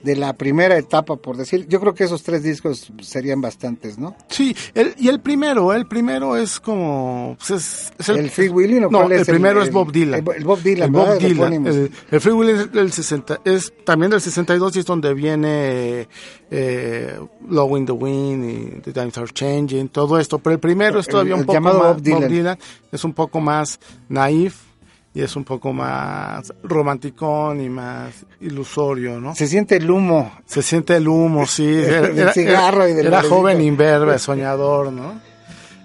de 0.04 0.16
la 0.16 0.34
primera 0.34 0.76
etapa, 0.76 1.16
por 1.16 1.36
decir, 1.36 1.66
yo 1.68 1.80
creo 1.80 1.94
que 1.94 2.04
esos 2.04 2.22
tres 2.22 2.42
discos 2.42 2.92
serían 3.02 3.40
bastantes, 3.40 3.98
¿no? 3.98 4.14
Sí, 4.28 4.54
el, 4.74 4.94
y 4.98 5.08
el 5.08 5.20
primero, 5.20 5.72
el 5.72 5.86
primero 5.86 6.36
es 6.36 6.60
como... 6.60 7.36
pues 7.38 7.50
es, 7.50 7.92
es 7.98 8.08
¿El 8.10 8.30
Free 8.30 8.48
Willy 8.50 8.76
o 8.84 8.90
No, 8.90 9.10
el 9.10 9.24
primero 9.24 9.62
el- 9.62 9.68
es 9.68 9.72
Bob 9.72 9.90
Dylan. 9.90 10.22
el- 10.36 10.44
Bob 10.44 10.60
Dylan, 10.62 10.86
El 10.86 10.90
Bob 10.92 11.18
Dylan. 11.18 11.32
epónimo. 11.54 11.68
El, 12.10 12.20
Free 12.20 12.32
Willy 12.32 12.52
es, 12.52 12.72
del 12.72 12.92
60, 12.92 13.40
es 13.44 13.72
también 13.84 14.10
del 14.10 14.20
62 14.20 14.76
y 14.76 14.78
es 14.80 14.84
donde 14.86 15.14
viene 15.14 16.06
eh, 16.50 17.18
Low 17.48 17.76
in 17.78 17.86
the 17.86 17.92
Wind 17.92 18.44
y 18.50 18.80
The 18.82 18.92
Times 18.92 19.16
Are 19.18 19.32
Changing, 19.32 19.88
todo 19.88 20.18
esto. 20.18 20.38
Pero 20.38 20.54
el 20.54 20.60
primero 20.60 21.00
es 21.00 21.06
todavía 21.08 21.34
un 21.34 21.44
poco 21.44 21.60
más... 21.60 21.74
Bob 21.74 22.00
Dylan. 22.02 22.58
es 22.92 23.04
un 23.04 23.14
poco 23.14 23.40
más 23.40 23.80
naif 24.08 24.54
y 25.14 25.22
es 25.22 25.36
un 25.36 25.44
poco 25.44 25.72
más 25.72 26.52
romanticón 26.64 27.60
y 27.60 27.68
más 27.68 28.26
ilusorio, 28.40 29.20
¿no? 29.20 29.34
Se 29.36 29.46
siente 29.46 29.76
el 29.76 29.88
humo. 29.88 30.32
Se 30.44 30.60
siente 30.60 30.96
el 30.96 31.06
humo, 31.06 31.46
sí. 31.46 31.66
Del 31.66 32.32
cigarro 32.32 32.88
y 32.88 32.94
del 32.94 33.06
era 33.06 33.22
joven, 33.22 33.60
imberbe, 33.60 34.18
soñador, 34.18 34.92
¿no? 34.92 35.20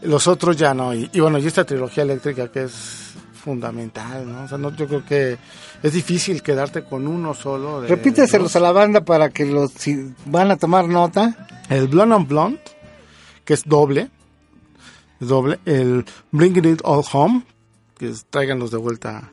Los 0.02 0.28
otros 0.28 0.58
ya 0.58 0.74
no. 0.74 0.96
Y, 0.96 1.10
y 1.14 1.20
bueno, 1.20 1.38
y 1.38 1.46
esta 1.46 1.64
trilogía 1.64 2.04
eléctrica 2.04 2.52
que 2.52 2.64
es 2.64 3.10
fundamental, 3.40 4.32
¿no? 4.32 4.44
O 4.44 4.48
sea, 4.48 4.58
no, 4.58 4.76
yo 4.76 4.88
creo 4.88 5.06
que 5.06 5.38
es 5.82 5.94
difícil 5.94 6.42
quedarte 6.42 6.84
con 6.84 7.08
uno 7.08 7.34
solo. 7.34 7.82
Repíteselos 7.82 8.56
a 8.56 8.60
la 8.60 8.72
banda 8.72 9.02
para 9.02 9.30
que 9.30 9.46
los 9.46 9.72
si 9.72 10.14
van 10.26 10.50
a 10.52 10.58
tomar 10.58 10.88
nota. 10.88 11.48
El 11.70 11.88
Blonde 11.88 12.16
on 12.16 12.28
Blonde, 12.28 12.62
que 13.46 13.54
es 13.54 13.64
doble. 13.64 14.10
doble. 15.20 15.60
El 15.66 16.04
Bringing 16.32 16.66
It 16.66 16.82
All 16.84 17.04
Home, 17.14 17.44
que 18.00 18.12
tráiganlos 18.32 18.72
de 18.72 18.78
vuelta 18.78 19.32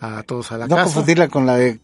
a 0.00 0.22
todos 0.24 0.52
a 0.52 0.58
la 0.58 0.66
No 0.66 0.74
casa. 0.76 0.84
confundirla 0.84 1.28
con 1.28 1.46
la 1.46 1.56
de 1.56 1.80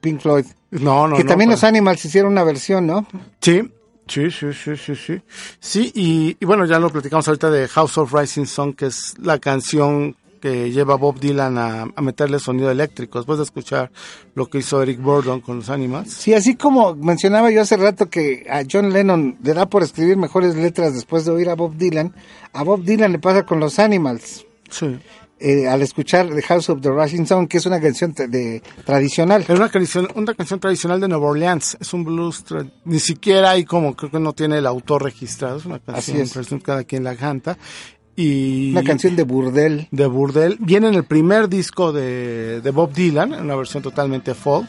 Pink 0.00 0.20
Floyd. 0.20 0.44
No, 0.70 1.08
no, 1.08 1.16
que 1.16 1.24
no, 1.24 1.28
también 1.28 1.48
para- 1.48 1.56
los 1.56 1.64
Animals 1.64 2.04
hicieron 2.04 2.32
una 2.32 2.44
versión, 2.44 2.86
¿no? 2.86 3.06
Sí, 3.40 3.62
sí, 4.06 4.30
sí, 4.30 4.46
sí, 4.52 4.76
sí, 4.76 4.94
sí. 4.94 5.22
Sí, 5.60 5.92
y, 5.94 6.36
y 6.38 6.44
bueno, 6.44 6.66
ya 6.66 6.78
lo 6.78 6.90
platicamos 6.90 7.26
ahorita 7.26 7.50
de 7.50 7.68
House 7.68 7.96
of 7.96 8.12
Rising 8.12 8.44
Sun, 8.44 8.74
que 8.74 8.86
es 8.86 9.14
la 9.18 9.38
canción 9.38 10.14
que 10.42 10.70
lleva 10.70 10.94
a 10.94 10.96
Bob 10.98 11.18
Dylan 11.18 11.58
a, 11.58 11.82
a 11.96 12.00
meterle 12.02 12.38
sonido 12.38 12.70
eléctrico. 12.70 13.18
Después 13.18 13.38
de 13.38 13.44
escuchar 13.44 13.90
lo 14.36 14.46
que 14.46 14.58
hizo 14.58 14.80
Eric 14.82 15.00
Burdon 15.00 15.40
con 15.40 15.56
los 15.56 15.68
Animals. 15.70 16.12
Sí, 16.12 16.32
así 16.34 16.54
como 16.54 16.94
mencionaba 16.94 17.50
yo 17.50 17.62
hace 17.62 17.76
rato 17.76 18.08
que 18.08 18.46
a 18.48 18.62
John 18.70 18.92
Lennon 18.92 19.36
le 19.42 19.54
da 19.54 19.66
por 19.66 19.82
escribir 19.82 20.16
mejores 20.16 20.54
letras 20.54 20.94
después 20.94 21.24
de 21.24 21.32
oír 21.32 21.48
a 21.48 21.54
Bob 21.56 21.74
Dylan, 21.76 22.14
a 22.52 22.62
Bob 22.62 22.84
Dylan 22.84 23.10
le 23.12 23.18
pasa 23.18 23.44
con 23.44 23.58
los 23.58 23.78
Animals. 23.80 24.44
Sí. 24.70 24.98
eh, 25.40 25.68
al 25.68 25.82
escuchar 25.82 26.28
The 26.28 26.42
House 26.42 26.68
of 26.70 26.80
the 26.80 26.90
Rising 26.90 27.24
Sun, 27.26 27.46
que 27.46 27.58
es 27.58 27.66
una 27.66 27.80
canción 27.80 28.12
de, 28.12 28.62
tradicional. 28.84 29.42
Es 29.42 29.50
una 29.50 29.68
canción, 29.68 30.08
una 30.14 30.34
canción 30.34 30.58
tradicional 30.60 31.00
de 31.00 31.08
Nueva 31.08 31.28
Orleans. 31.28 31.76
Es 31.80 31.92
un 31.94 32.04
blues. 32.04 32.44
Ni 32.84 32.98
siquiera 33.00 33.50
hay 33.50 33.64
como, 33.64 33.94
creo 33.94 34.10
que 34.10 34.18
no 34.20 34.32
tiene 34.32 34.58
el 34.58 34.66
autor 34.66 35.04
registrado. 35.04 35.58
Es 35.58 35.64
una 35.66 35.78
canción, 35.78 36.20
Así 36.22 36.38
es. 36.40 36.62
cada 36.62 36.84
quien 36.84 37.04
la 37.04 37.14
canta. 37.16 37.56
Y 38.16 38.72
Una 38.72 38.82
canción 38.82 39.14
de 39.14 39.22
burdel. 39.22 39.86
de 39.92 40.06
Burdel. 40.06 40.56
Viene 40.58 40.88
en 40.88 40.94
el 40.94 41.04
primer 41.04 41.48
disco 41.48 41.92
de, 41.92 42.60
de 42.60 42.70
Bob 42.72 42.92
Dylan, 42.92 43.32
en 43.32 43.42
una 43.42 43.54
versión 43.54 43.80
totalmente 43.80 44.34
folk. 44.34 44.68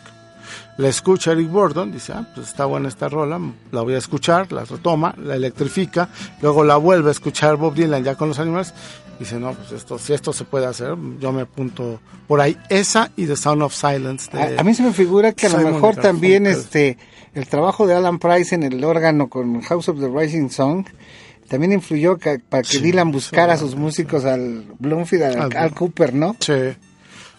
La 0.78 0.88
escucha 0.88 1.32
Eric 1.32 1.50
Burdon, 1.50 1.92
dice, 1.92 2.14
ah, 2.14 2.28
pues 2.34 2.48
está 2.48 2.66
buena 2.66 2.88
esta 2.88 3.10
rola, 3.10 3.40
la 3.72 3.82
voy 3.82 3.96
a 3.96 3.98
escuchar, 3.98 4.52
la 4.52 4.66
retoma, 4.66 5.14
la 5.18 5.36
electrifica, 5.36 6.10
luego 6.42 6.64
la 6.64 6.78
vuelve 6.78 7.10
a 7.10 7.12
escuchar 7.12 7.58
Bob 7.58 7.74
Dylan 7.76 8.04
ya 8.04 8.16
con 8.16 8.30
los 8.30 8.40
animales, 8.40 8.74
dice, 9.20 9.40
no, 9.40 9.54
pues 9.54 9.72
esto, 9.74 10.00
si 10.00 10.14
esto 10.14 10.32
se 10.34 10.46
puede 10.46 10.66
hacer, 10.66 10.96
yo 11.20 11.32
me 11.32 11.42
apunto 11.42 12.00
por 12.28 12.40
ahí. 12.42 12.58
Esa 12.70 13.12
y 13.18 13.26
The 13.26 13.36
Sound 13.36 13.62
of 13.62 13.74
Silence. 13.74 14.30
de- 14.32 14.58
A, 14.58 14.62
a 14.62 14.64
mí 14.64 14.74
se 14.74 14.82
me 14.84 14.94
figura 14.94 15.34
que 15.34 15.48
a 15.48 15.50
lo 15.50 15.58
mejor 15.74 15.96
también 16.02 16.48
este 16.48 16.98
el 17.36 17.48
trabajo 17.48 17.86
de 17.86 17.94
Alan 17.94 18.18
Price 18.20 18.56
en 18.56 18.64
el 18.64 18.84
órgano 18.84 19.30
con 19.30 19.62
House 19.62 19.90
of 19.90 20.00
the 20.00 20.08
Rising 20.10 20.50
Song 20.50 20.86
también 21.48 21.72
influyó 21.74 22.18
para 22.50 22.62
que 22.64 22.78
Dylan 22.80 23.12
buscara 23.12 23.54
a 23.54 23.58
sus 23.58 23.76
músicos 23.76 24.24
al 24.26 24.66
Bloomfield, 24.80 25.24
al, 25.24 25.42
Al- 25.42 25.58
Al 25.58 25.74
Cooper, 25.74 26.14
¿no? 26.14 26.36
Sí, 26.40 26.54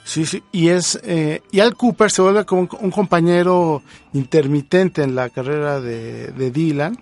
sí, 0.04 0.26
sí. 0.26 0.42
Y 0.50 0.68
es 0.70 0.98
eh, 1.04 1.42
y 1.52 1.60
Al 1.60 1.76
Cooper 1.76 2.10
se 2.10 2.20
vuelve 2.20 2.44
como 2.44 2.62
un, 2.62 2.68
un 2.80 2.90
compañero 2.90 3.82
intermitente 4.12 5.02
en 5.02 5.14
la 5.14 5.28
carrera 5.30 5.80
de, 5.80 6.28
de 6.32 6.50
Dylan, 6.50 6.98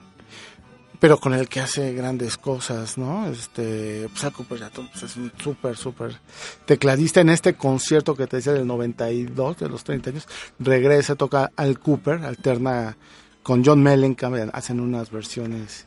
pero 1.00 1.18
con 1.18 1.32
el 1.34 1.48
que 1.48 1.60
hace 1.60 1.92
grandes 1.92 2.36
cosas, 2.36 2.98
¿no? 2.98 3.28
Este, 3.28 4.08
pues 4.08 4.32
to- 4.32 4.86
pues, 4.90 5.02
es 5.04 5.16
un 5.16 5.32
súper, 5.42 5.76
súper 5.76 6.18
tecladista 6.66 7.20
en 7.20 7.28
este 7.28 7.54
concierto 7.54 8.14
que 8.14 8.26
te 8.26 8.36
decía 8.36 8.52
del 8.52 8.66
92, 8.66 9.56
de 9.58 9.68
los 9.68 9.84
30 9.84 10.10
años, 10.10 10.26
regresa, 10.58 11.14
toca 11.14 11.50
Al 11.56 11.78
Cooper, 11.78 12.24
alterna 12.24 12.96
con 13.42 13.64
John 13.64 13.82
Mellencamp, 13.82 14.36
hacen 14.52 14.80
unas 14.80 15.10
versiones 15.10 15.86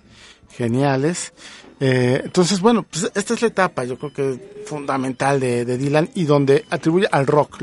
geniales. 0.50 1.34
Eh, 1.80 2.22
entonces, 2.26 2.60
bueno, 2.60 2.84
pues 2.84 3.10
esta 3.16 3.34
es 3.34 3.42
la 3.42 3.48
etapa, 3.48 3.84
yo 3.86 3.98
creo 3.98 4.14
que 4.14 4.64
fundamental 4.66 5.40
de, 5.40 5.66
de 5.66 5.78
Dylan 5.78 6.10
y 6.14 6.26
donde 6.26 6.66
atribuye 6.70 7.08
al 7.12 7.26
rock. 7.28 7.58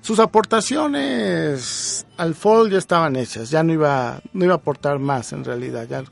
Sus 0.00 0.18
aportaciones 0.20 2.06
al 2.16 2.34
folk 2.34 2.70
ya 2.72 2.78
estaban 2.78 3.16
hechas, 3.16 3.50
ya 3.50 3.62
no 3.62 3.72
iba, 3.72 4.20
no 4.32 4.44
iba 4.44 4.54
a 4.54 4.58
aportar 4.58 4.98
más 4.98 5.32
en 5.32 5.44
realidad, 5.44 5.86
ya. 5.88 6.02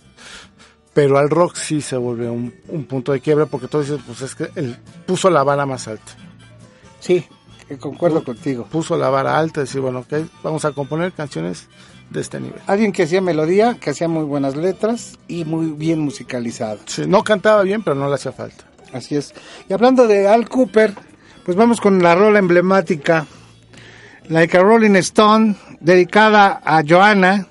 Pero 0.97 1.19
al 1.19 1.29
rock 1.29 1.57
sí 1.57 1.83
se 1.83 1.99
volvió 1.99 2.33
un, 2.33 2.55
un 2.69 2.87
punto 2.87 3.13
de 3.13 3.21
quiebre 3.21 3.45
porque 3.45 3.69
todo 3.69 3.83
dices, 3.83 4.01
pues 4.07 4.23
es 4.23 4.35
que 4.35 4.49
él 4.55 4.79
puso 5.05 5.29
la 5.29 5.43
vara 5.43 5.67
más 5.67 5.87
alta. 5.89 6.13
Sí, 7.01 7.23
que 7.69 7.77
concuerdo 7.77 8.25
contigo. 8.25 8.65
Puso 8.65 8.97
la 8.97 9.11
vara 9.11 9.39
alta, 9.39 9.61
decir, 9.61 9.83
bueno, 9.83 9.99
ok, 9.99 10.15
vamos 10.43 10.65
a 10.65 10.73
componer 10.73 11.13
canciones 11.13 11.69
de 12.09 12.23
este 12.23 12.41
nivel. 12.41 12.63
Alguien 12.67 12.93
que 12.93 13.03
hacía 13.03 13.21
melodía, 13.21 13.77
que 13.79 13.91
hacía 13.91 14.09
muy 14.09 14.25
buenas 14.25 14.57
letras 14.57 15.19
y 15.29 15.45
muy 15.45 15.67
bien 15.67 15.99
musicalizado. 15.99 16.79
Sí, 16.87 17.03
no 17.07 17.23
cantaba 17.23 17.63
bien, 17.63 17.83
pero 17.83 17.95
no 17.95 18.09
le 18.09 18.15
hacía 18.15 18.33
falta. 18.33 18.65
Así 18.95 19.17
es. 19.17 19.35
Y 19.69 19.75
hablando 19.75 20.07
de 20.07 20.27
Al 20.27 20.49
Cooper, 20.49 20.95
pues 21.45 21.59
vamos 21.59 21.79
con 21.79 22.03
la 22.03 22.15
rola 22.15 22.39
emblemática, 22.39 23.27
Like 24.31 24.57
a 24.57 24.63
Rolling 24.63 24.97
Stone, 24.97 25.57
dedicada 25.81 26.63
a 26.65 26.83
Joanna, 26.89 27.49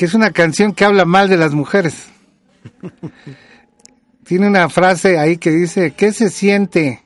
que 0.00 0.06
es 0.06 0.14
una 0.14 0.30
canción 0.30 0.72
que 0.72 0.86
habla 0.86 1.04
mal 1.04 1.28
de 1.28 1.36
las 1.36 1.52
mujeres. 1.52 2.06
Tiene 4.24 4.46
una 4.46 4.70
frase 4.70 5.18
ahí 5.18 5.36
que 5.36 5.50
dice, 5.50 5.90
¿qué 5.90 6.14
se 6.14 6.30
siente? 6.30 7.02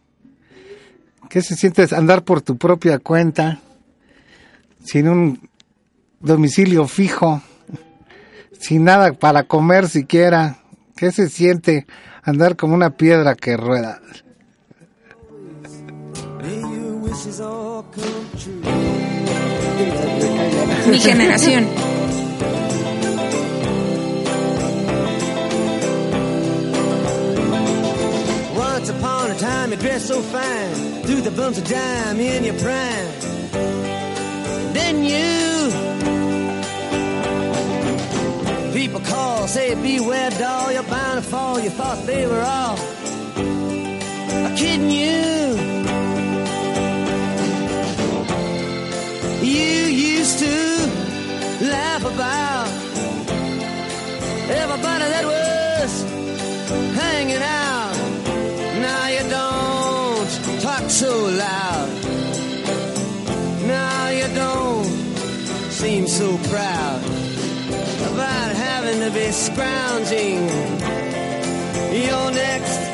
¿Qué 1.29 1.43
se 1.43 1.57
siente 1.57 1.89
andar 1.93 2.23
por 2.23 2.41
tu 2.41 2.57
propia 2.57 3.01
cuenta, 3.01 3.59
sin 4.85 5.09
un 5.09 5.49
domicilio 6.21 6.87
fijo, 6.87 7.43
sin 8.61 8.85
nada 8.85 9.13
para 9.13 9.43
comer 9.43 9.89
siquiera? 9.89 10.59
¿Qué 10.97 11.11
se 11.11 11.29
siente 11.29 11.89
andar 12.23 12.55
como 12.55 12.77
una 12.77 12.91
piedra 12.91 13.35
que 13.35 13.57
rueda? 13.57 14.01
Mi 20.89 21.01
generación. 21.01 21.94
me 29.77 29.83
dressed 29.83 30.09
so 30.09 30.20
fine, 30.20 31.03
threw 31.05 31.20
the 31.20 31.31
bumps 31.31 31.59
of 31.59 31.68
dime 31.68 32.20
in 32.20 32.45
your 32.45 32.55
prime. 32.55 33.09
Then 34.72 35.05
you. 35.05 35.70
People 38.72 39.01
call, 39.01 39.47
say 39.49 39.75
beware 39.75 40.31
doll, 40.31 40.72
you're 40.72 40.83
bound 40.83 41.22
to 41.22 41.31
fall, 41.31 41.59
you 41.61 41.70
thought 41.70 42.07
they 42.07 42.27
were 42.27 42.43
all. 42.43 42.77
Kidding 44.57 44.91
you. 44.91 45.55
You 49.43 49.70
used 50.16 50.39
to 50.39 50.55
laugh 51.75 52.05
about 52.05 52.68
everybody 54.51 55.05
that 55.14 55.25
was 55.25 56.03
hanging 56.97 57.43
out. 57.43 57.74
so 60.95 61.27
loud. 61.27 61.89
Now 63.67 64.11
you 64.11 64.29
don't 64.33 64.87
seem 65.73 66.07
so 66.07 66.39
proud 66.49 67.03
about 68.13 68.55
having 68.55 69.01
to 69.01 69.11
be 69.11 69.33
scrounging 69.33 70.39
your 72.07 72.31
next 72.31 72.94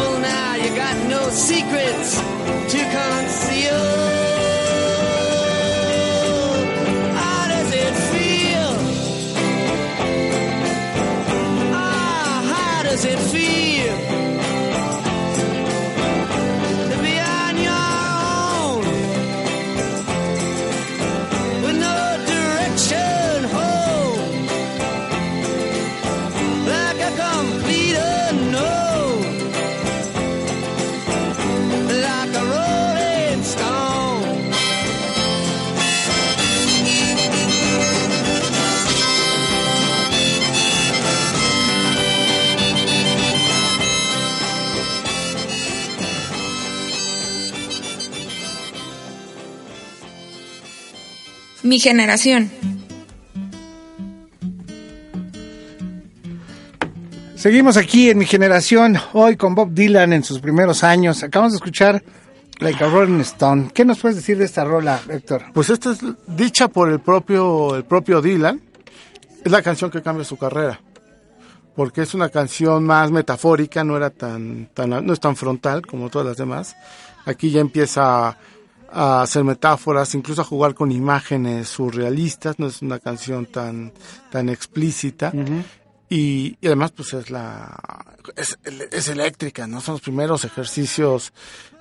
You're 0.00 0.18
now, 0.20 0.54
you 0.54 0.74
got 0.74 0.96
no 1.08 1.28
secrets 1.28 2.16
to 2.72 2.78
conceal. 2.96 4.29
Mi 51.70 51.78
generación. 51.78 52.50
Seguimos 57.36 57.76
aquí 57.76 58.10
en 58.10 58.18
mi 58.18 58.26
generación, 58.26 58.96
hoy 59.12 59.36
con 59.36 59.54
Bob 59.54 59.72
Dylan 59.72 60.12
en 60.12 60.24
sus 60.24 60.40
primeros 60.40 60.82
años. 60.82 61.22
Acabamos 61.22 61.52
de 61.52 61.58
escuchar 61.58 62.02
Like 62.58 62.82
a 62.82 62.88
Rolling 62.88 63.20
Stone. 63.20 63.70
¿Qué 63.72 63.84
nos 63.84 64.00
puedes 64.00 64.16
decir 64.16 64.36
de 64.36 64.46
esta 64.46 64.64
rola, 64.64 65.00
Héctor? 65.08 65.44
Pues 65.54 65.70
esta 65.70 65.92
es 65.92 66.00
dicha 66.26 66.66
por 66.66 66.90
el 66.90 66.98
propio, 66.98 67.76
el 67.76 67.84
propio 67.84 68.20
Dylan. 68.20 68.60
Es 69.44 69.52
la 69.52 69.62
canción 69.62 69.92
que 69.92 70.02
cambia 70.02 70.24
su 70.24 70.36
carrera. 70.36 70.80
Porque 71.76 72.02
es 72.02 72.14
una 72.14 72.30
canción 72.30 72.82
más 72.82 73.12
metafórica, 73.12 73.84
no 73.84 73.96
era 73.96 74.10
tan, 74.10 74.70
tan, 74.74 74.90
no 75.06 75.12
es 75.12 75.20
tan 75.20 75.36
frontal 75.36 75.86
como 75.86 76.10
todas 76.10 76.26
las 76.26 76.36
demás. 76.36 76.74
Aquí 77.26 77.52
ya 77.52 77.60
empieza 77.60 78.36
a 78.92 79.22
hacer 79.22 79.44
metáforas, 79.44 80.14
incluso 80.14 80.42
a 80.42 80.44
jugar 80.44 80.74
con 80.74 80.90
imágenes 80.92 81.68
surrealistas, 81.68 82.58
no 82.58 82.66
es 82.66 82.82
una 82.82 82.98
canción 82.98 83.46
tan, 83.46 83.92
tan 84.30 84.48
explícita. 84.48 85.32
y, 86.08 86.56
y 86.60 86.66
además 86.66 86.92
pues 86.92 87.14
es 87.14 87.30
la 87.30 87.76
es, 88.36 88.58
es 88.90 89.08
eléctrica, 89.08 89.66
¿no? 89.66 89.80
Son 89.80 89.94
los 89.94 90.02
primeros 90.02 90.44
ejercicios 90.44 91.32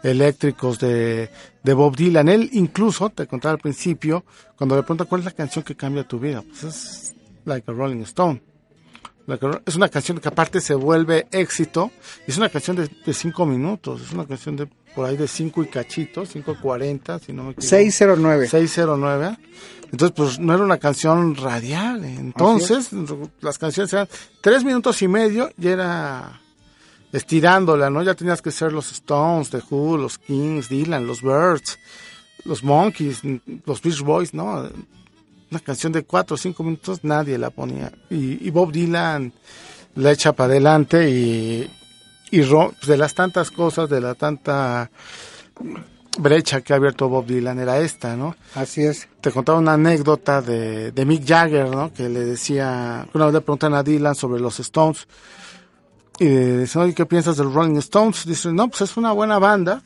eléctricos 0.03 0.79
de, 0.79 1.29
de 1.63 1.73
Bob 1.73 1.95
Dylan. 1.95 2.29
Él 2.29 2.49
incluso, 2.53 3.09
te 3.09 3.27
contaba 3.27 3.53
al 3.53 3.59
principio, 3.59 4.23
cuando 4.55 4.75
le 4.75 4.83
pregunta 4.83 5.05
cuál 5.05 5.21
es 5.21 5.25
la 5.25 5.31
canción 5.31 5.63
que 5.63 5.75
cambia 5.75 6.07
tu 6.07 6.19
vida, 6.19 6.41
pues 6.41 6.63
es 6.63 7.15
Like 7.45 7.69
a 7.71 7.73
Rolling 7.73 8.01
Stone. 8.01 8.41
Es 9.65 9.75
una 9.75 9.89
canción 9.89 10.19
que 10.19 10.27
aparte 10.27 10.61
se 10.61 10.73
vuelve 10.73 11.27
éxito, 11.31 11.91
es 12.25 12.37
una 12.37 12.49
canción 12.49 12.77
de, 12.77 12.87
de 12.87 13.13
cinco 13.13 13.45
minutos, 13.45 14.01
es 14.01 14.11
una 14.11 14.25
canción 14.25 14.55
de 14.55 14.67
por 14.95 15.05
ahí 15.05 15.17
de 15.17 15.27
cinco 15.27 15.63
y 15.63 15.67
cachitos, 15.67 16.29
cinco 16.29 16.57
cuarenta, 16.59 17.19
si 17.19 17.31
no 17.31 17.43
me 17.43 17.51
equivoco. 17.51 17.67
609. 17.67 18.47
609. 18.47 19.37
Entonces, 19.91 20.15
pues 20.15 20.39
no 20.39 20.53
era 20.53 20.63
una 20.63 20.77
canción 20.77 21.35
radial. 21.35 22.03
Entonces, 22.05 22.89
las 23.41 23.57
canciones 23.57 23.91
eran 23.93 24.07
tres 24.41 24.63
minutos 24.63 25.01
y 25.01 25.07
medio 25.07 25.51
y 25.57 25.67
era 25.67 26.41
estirándola, 27.11 27.89
¿no? 27.89 28.03
Ya 28.03 28.13
tenías 28.13 28.41
que 28.41 28.51
ser 28.51 28.71
los 28.71 28.91
Stones, 28.91 29.49
The 29.49 29.61
Who, 29.69 29.97
los 29.97 30.17
Kings, 30.19 30.69
Dylan, 30.69 31.07
los 31.07 31.21
Birds, 31.21 31.79
los 32.45 32.63
Monkeys, 32.63 33.21
los 33.65 33.81
Beach 33.81 34.01
Boys, 34.01 34.33
¿no? 34.33 34.69
Una 35.51 35.59
canción 35.59 35.91
de 35.91 36.03
cuatro 36.03 36.35
o 36.35 36.37
cinco 36.37 36.63
minutos 36.63 37.03
nadie 37.03 37.37
la 37.37 37.49
ponía. 37.49 37.91
Y, 38.09 38.45
y 38.45 38.49
Bob 38.51 38.71
Dylan 38.71 39.33
la 39.95 40.11
echa 40.11 40.33
para 40.33 40.51
adelante 40.51 41.09
y, 41.09 41.69
y 42.31 42.41
de 42.41 42.97
las 42.97 43.15
tantas 43.15 43.51
cosas, 43.51 43.89
de 43.89 44.01
la 44.01 44.15
tanta 44.15 44.89
brecha 46.17 46.61
que 46.61 46.73
ha 46.73 46.75
abierto 46.75 47.09
Bob 47.09 47.25
Dylan 47.25 47.59
era 47.59 47.79
esta, 47.79 48.15
¿no? 48.15 48.35
Así 48.55 48.83
es. 48.83 49.07
te 49.21 49.31
contaba 49.31 49.59
una 49.59 49.73
anécdota 49.73 50.41
de, 50.41 50.91
de 50.91 51.05
Mick 51.05 51.25
Jagger, 51.25 51.69
¿no? 51.69 51.93
Que 51.93 52.09
le 52.09 52.21
decía, 52.21 53.07
una 53.13 53.25
vez 53.25 53.33
le 53.33 53.41
preguntan 53.41 53.73
a 53.73 53.83
Dylan 53.83 54.15
sobre 54.15 54.39
los 54.39 54.59
Stones. 54.59 55.07
Y 56.19 56.25
le 56.25 56.57
dicen, 56.59 56.81
oye, 56.81 56.93
¿qué 56.93 57.05
piensas 57.05 57.37
del 57.37 57.53
Rolling 57.53 57.77
Stones? 57.77 58.25
Dice, 58.25 58.51
no, 58.51 58.67
pues 58.67 58.81
es 58.81 58.97
una 58.97 59.13
buena 59.13 59.39
banda, 59.39 59.81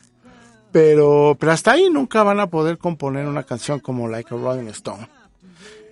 pero, 0.72 1.36
pero 1.38 1.52
hasta 1.52 1.72
ahí 1.72 1.88
nunca 1.90 2.24
van 2.24 2.40
a 2.40 2.48
poder 2.48 2.78
componer 2.78 3.26
una 3.26 3.44
canción 3.44 3.78
como 3.78 4.08
Like 4.08 4.34
a 4.34 4.38
Rolling 4.38 4.68
Stone. 4.68 5.08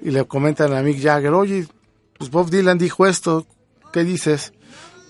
Y 0.03 0.11
le 0.11 0.24
comentan 0.24 0.72
a 0.72 0.82
Mick 0.82 1.00
Jagger, 1.00 1.32
oye, 1.32 1.66
pues 2.18 2.30
Bob 2.30 2.50
Dylan 2.50 2.76
dijo 2.76 3.07
esto, 3.07 3.46
¿qué 3.92 4.05
dices? 4.05 4.53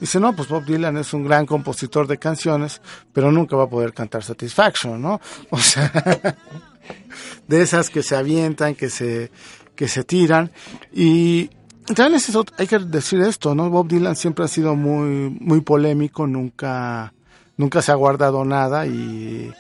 Dice, 0.01 0.21
no, 0.21 0.35
pues 0.35 0.49
Bob 0.49 0.65
Dylan 0.65 0.97
es 0.99 1.15
un 1.15 1.25
gran 1.25 1.47
compositor 1.47 2.07
de 2.07 2.19
canciones, 2.19 2.83
pero 3.13 3.31
nunca 3.33 3.57
va 3.57 3.65
a 3.65 3.69
poder 3.69 3.93
cantar 3.93 4.23
Satisfaction, 4.23 5.01
¿no? 5.01 5.21
O 5.51 5.59
sea, 5.59 6.37
de 7.47 7.63
esas 7.63 7.89
que 7.89 8.03
se 8.03 8.17
avientan, 8.17 8.75
que 8.75 8.91
se, 8.91 9.31
que 9.77 9.89
se 9.89 10.05
tiran. 10.05 10.51
Y 10.93 11.51
también 11.87 12.15
es 12.15 12.29
eso, 12.29 12.45
hay 12.59 12.67
que 12.67 12.79
decir 12.79 13.21
esto, 13.21 13.55
¿no? 13.55 13.71
Bob 13.71 13.89
Dylan 13.89 14.17
siempre 14.17 14.45
ha 14.45 14.49
sido 14.49 14.75
muy, 14.77 15.31
muy 15.41 15.61
polémico, 15.61 16.27
nunca, 16.27 17.15
nunca 17.57 17.81
se 17.81 17.93
ha 17.93 17.95
guardado 17.95 18.45
nada 18.45 18.87
y, 18.87 19.53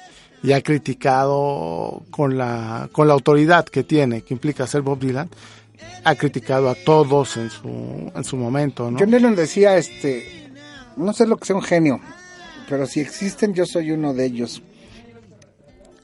y 0.43 0.53
ha 0.53 0.62
criticado 0.62 2.03
con 2.11 2.36
la, 2.36 2.88
con 2.93 3.07
la 3.07 3.14
autoridad 3.14 3.64
que 3.64 3.84
tiene, 3.84 4.22
que 4.22 4.34
implica 4.34 4.66
ser 4.66 4.82
Bob 4.82 4.99
Dylan, 4.99 5.30
ha 6.05 6.14
criticado 6.16 6.68
a 6.68 6.74
todos 6.74 7.36
en 7.36 7.51
su, 7.51 8.12
en 8.14 8.24
su 8.24 8.36
momento, 8.36 8.90
¿no? 8.90 8.99
John 8.99 9.11
Lennon 9.11 9.36
decía, 9.36 9.76
este, 9.76 10.51
no 10.97 11.12
sé 11.12 11.26
lo 11.26 11.36
que 11.36 11.47
sea 11.47 11.57
un 11.57 11.62
genio, 11.62 12.01
pero 12.68 12.86
si 12.86 13.01
existen 13.01 13.55
yo 13.55 13.66
soy 13.66 13.93
uno 13.93 14.14
de 14.14 14.26
ellos. 14.26 14.62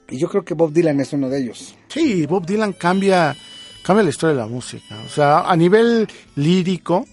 Y 0.09 0.17
yo 0.17 0.29
creo 0.29 0.43
que 0.43 0.53
Bob 0.53 0.71
Dylan 0.71 0.99
es 1.01 1.13
uno 1.13 1.29
de 1.29 1.39
ellos. 1.39 1.75
Sí, 1.89 2.25
Bob 2.25 2.45
Dylan 2.45 2.73
cambia, 2.73 3.35
cambia 3.83 4.03
la 4.03 4.09
historia 4.09 4.35
de 4.35 4.41
la 4.41 4.47
música. 4.47 4.97
O 5.05 5.09
sea, 5.09 5.41
a 5.41 5.55
nivel 5.55 6.07
lírico, 6.35 7.05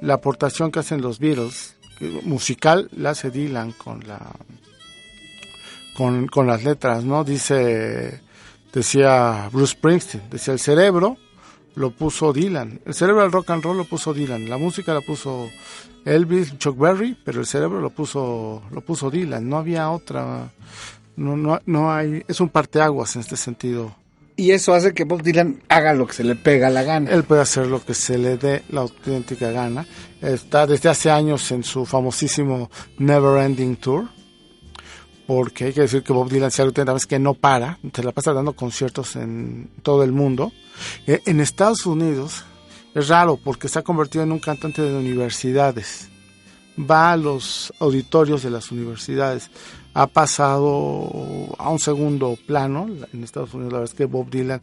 la 0.00 0.14
aportación 0.14 0.70
que 0.70 0.78
hacen 0.78 1.02
los 1.02 1.18
Beatles, 1.18 1.74
musical, 2.22 2.88
la 2.96 3.10
hace 3.10 3.30
Dylan 3.30 3.72
con 3.72 4.06
la 4.06 4.32
con, 6.00 6.28
con 6.28 6.46
las 6.46 6.64
letras, 6.64 7.04
¿no? 7.04 7.24
Dice, 7.24 8.22
decía 8.72 9.50
Bruce 9.52 9.72
Springsteen, 9.72 10.22
decía 10.30 10.54
el 10.54 10.58
cerebro 10.58 11.18
lo 11.74 11.90
puso 11.90 12.32
Dylan, 12.32 12.80
el 12.86 12.94
cerebro 12.94 13.20
del 13.20 13.30
rock 13.30 13.50
and 13.50 13.62
roll 13.62 13.76
lo 13.76 13.84
puso 13.84 14.14
Dylan, 14.14 14.48
la 14.48 14.56
música 14.56 14.94
la 14.94 15.02
puso 15.02 15.50
Elvis, 16.06 16.56
Chuck 16.56 16.78
Berry, 16.78 17.18
pero 17.22 17.40
el 17.40 17.46
cerebro 17.46 17.82
lo 17.82 17.90
puso, 17.90 18.62
lo 18.70 18.80
puso 18.80 19.10
Dylan, 19.10 19.46
no 19.46 19.58
había 19.58 19.90
otra, 19.90 20.50
no, 21.16 21.36
no, 21.36 21.60
no 21.66 21.92
hay, 21.92 22.24
es 22.26 22.40
un 22.40 22.48
parteaguas 22.48 23.16
en 23.16 23.20
este 23.20 23.36
sentido. 23.36 23.94
Y 24.36 24.52
eso 24.52 24.72
hace 24.72 24.94
que 24.94 25.04
Bob 25.04 25.22
Dylan 25.22 25.60
haga 25.68 25.92
lo 25.92 26.06
que 26.06 26.14
se 26.14 26.24
le 26.24 26.34
pega 26.34 26.70
la 26.70 26.82
gana. 26.82 27.10
Él 27.10 27.24
puede 27.24 27.42
hacer 27.42 27.66
lo 27.66 27.84
que 27.84 27.92
se 27.92 28.16
le 28.16 28.38
dé 28.38 28.62
la 28.70 28.80
auténtica 28.80 29.50
gana. 29.50 29.86
Está 30.22 30.66
desde 30.66 30.88
hace 30.88 31.10
años 31.10 31.52
en 31.52 31.62
su 31.62 31.84
famosísimo 31.84 32.70
Never 32.96 33.44
Ending 33.44 33.76
Tour. 33.76 34.08
Porque 35.30 35.66
hay 35.66 35.72
que 35.72 35.82
decir 35.82 36.02
que 36.02 36.12
Bob 36.12 36.28
Dylan, 36.28 36.50
algo 36.58 36.72
tiene, 36.72 36.92
es 36.92 37.06
que 37.06 37.20
no 37.20 37.34
para, 37.34 37.78
se 37.94 38.02
la 38.02 38.10
pasa 38.10 38.32
dando 38.32 38.52
conciertos 38.54 39.14
en 39.14 39.70
todo 39.84 40.02
el 40.02 40.10
mundo. 40.10 40.50
Eh, 41.06 41.22
En 41.24 41.38
Estados 41.38 41.86
Unidos 41.86 42.44
es 42.96 43.06
raro 43.06 43.36
porque 43.36 43.68
se 43.68 43.78
ha 43.78 43.82
convertido 43.82 44.24
en 44.24 44.32
un 44.32 44.40
cantante 44.40 44.82
de 44.82 44.92
universidades. 44.92 46.08
Va 46.76 47.12
a 47.12 47.16
los 47.16 47.72
auditorios 47.78 48.42
de 48.42 48.50
las 48.50 48.72
universidades. 48.72 49.52
Ha 49.94 50.08
pasado 50.08 51.08
a 51.58 51.70
un 51.70 51.78
segundo 51.78 52.36
plano 52.44 52.88
en 53.12 53.22
Estados 53.22 53.54
Unidos. 53.54 53.72
La 53.72 53.78
verdad 53.78 53.92
es 53.92 53.96
que 53.96 54.06
Bob 54.06 54.30
Dylan 54.30 54.60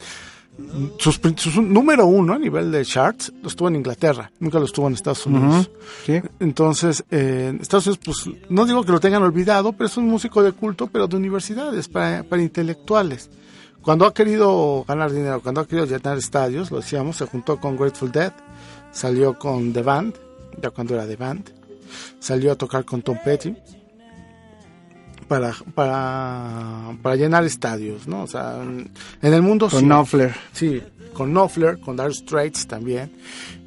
sus, 0.97 1.19
sus 1.35 1.57
número 1.57 2.07
uno 2.07 2.33
a 2.33 2.39
nivel 2.39 2.71
de 2.71 2.83
charts 2.83 3.31
lo 3.41 3.47
estuvo 3.47 3.67
en 3.67 3.75
Inglaterra, 3.75 4.31
nunca 4.39 4.59
lo 4.59 4.65
estuvo 4.65 4.87
en 4.87 4.93
Estados 4.93 5.25
Unidos. 5.25 5.69
Sí. 6.05 6.21
Entonces, 6.39 7.03
eh, 7.11 7.57
Estados 7.61 7.87
Unidos, 7.87 8.01
pues 8.03 8.35
no 8.49 8.65
digo 8.65 8.83
que 8.83 8.91
lo 8.91 8.99
tengan 8.99 9.23
olvidado, 9.23 9.73
pero 9.73 9.87
es 9.87 9.97
un 9.97 10.07
músico 10.07 10.41
de 10.43 10.51
culto, 10.51 10.87
pero 10.87 11.07
de 11.07 11.15
universidades, 11.15 11.87
para, 11.87 12.23
para 12.23 12.41
intelectuales. 12.41 13.29
Cuando 13.81 14.05
ha 14.05 14.13
querido 14.13 14.83
ganar 14.87 15.11
dinero, 15.11 15.41
cuando 15.41 15.61
ha 15.61 15.67
querido 15.67 15.85
llenar 15.85 16.17
estadios, 16.17 16.71
lo 16.71 16.77
decíamos, 16.77 17.17
se 17.17 17.25
juntó 17.25 17.59
con 17.59 17.77
Grateful 17.77 18.11
Dead, 18.11 18.33
salió 18.91 19.37
con 19.37 19.71
The 19.71 19.81
Band, 19.81 20.15
ya 20.61 20.71
cuando 20.71 20.95
era 20.95 21.05
The 21.05 21.15
Band, 21.15 21.51
salió 22.19 22.51
a 22.51 22.55
tocar 22.55 22.83
con 22.83 23.01
Tom 23.01 23.17
Petty 23.23 23.55
para, 25.27 25.53
para, 25.75 26.95
para 27.01 27.15
llenar 27.15 27.43
estadios, 27.43 28.07
¿no? 28.07 28.23
O 28.23 28.27
sea, 28.27 28.61
en 28.63 28.89
el 29.33 29.41
mundo 29.41 29.69
Con 29.69 29.79
sí. 29.81 29.85
Knopfler. 29.85 30.35
Sí, 30.53 30.81
con 31.13 31.31
Knopfler, 31.31 31.79
con 31.79 31.97
Dire 31.97 32.13
Straits 32.13 32.67
también. 32.67 33.11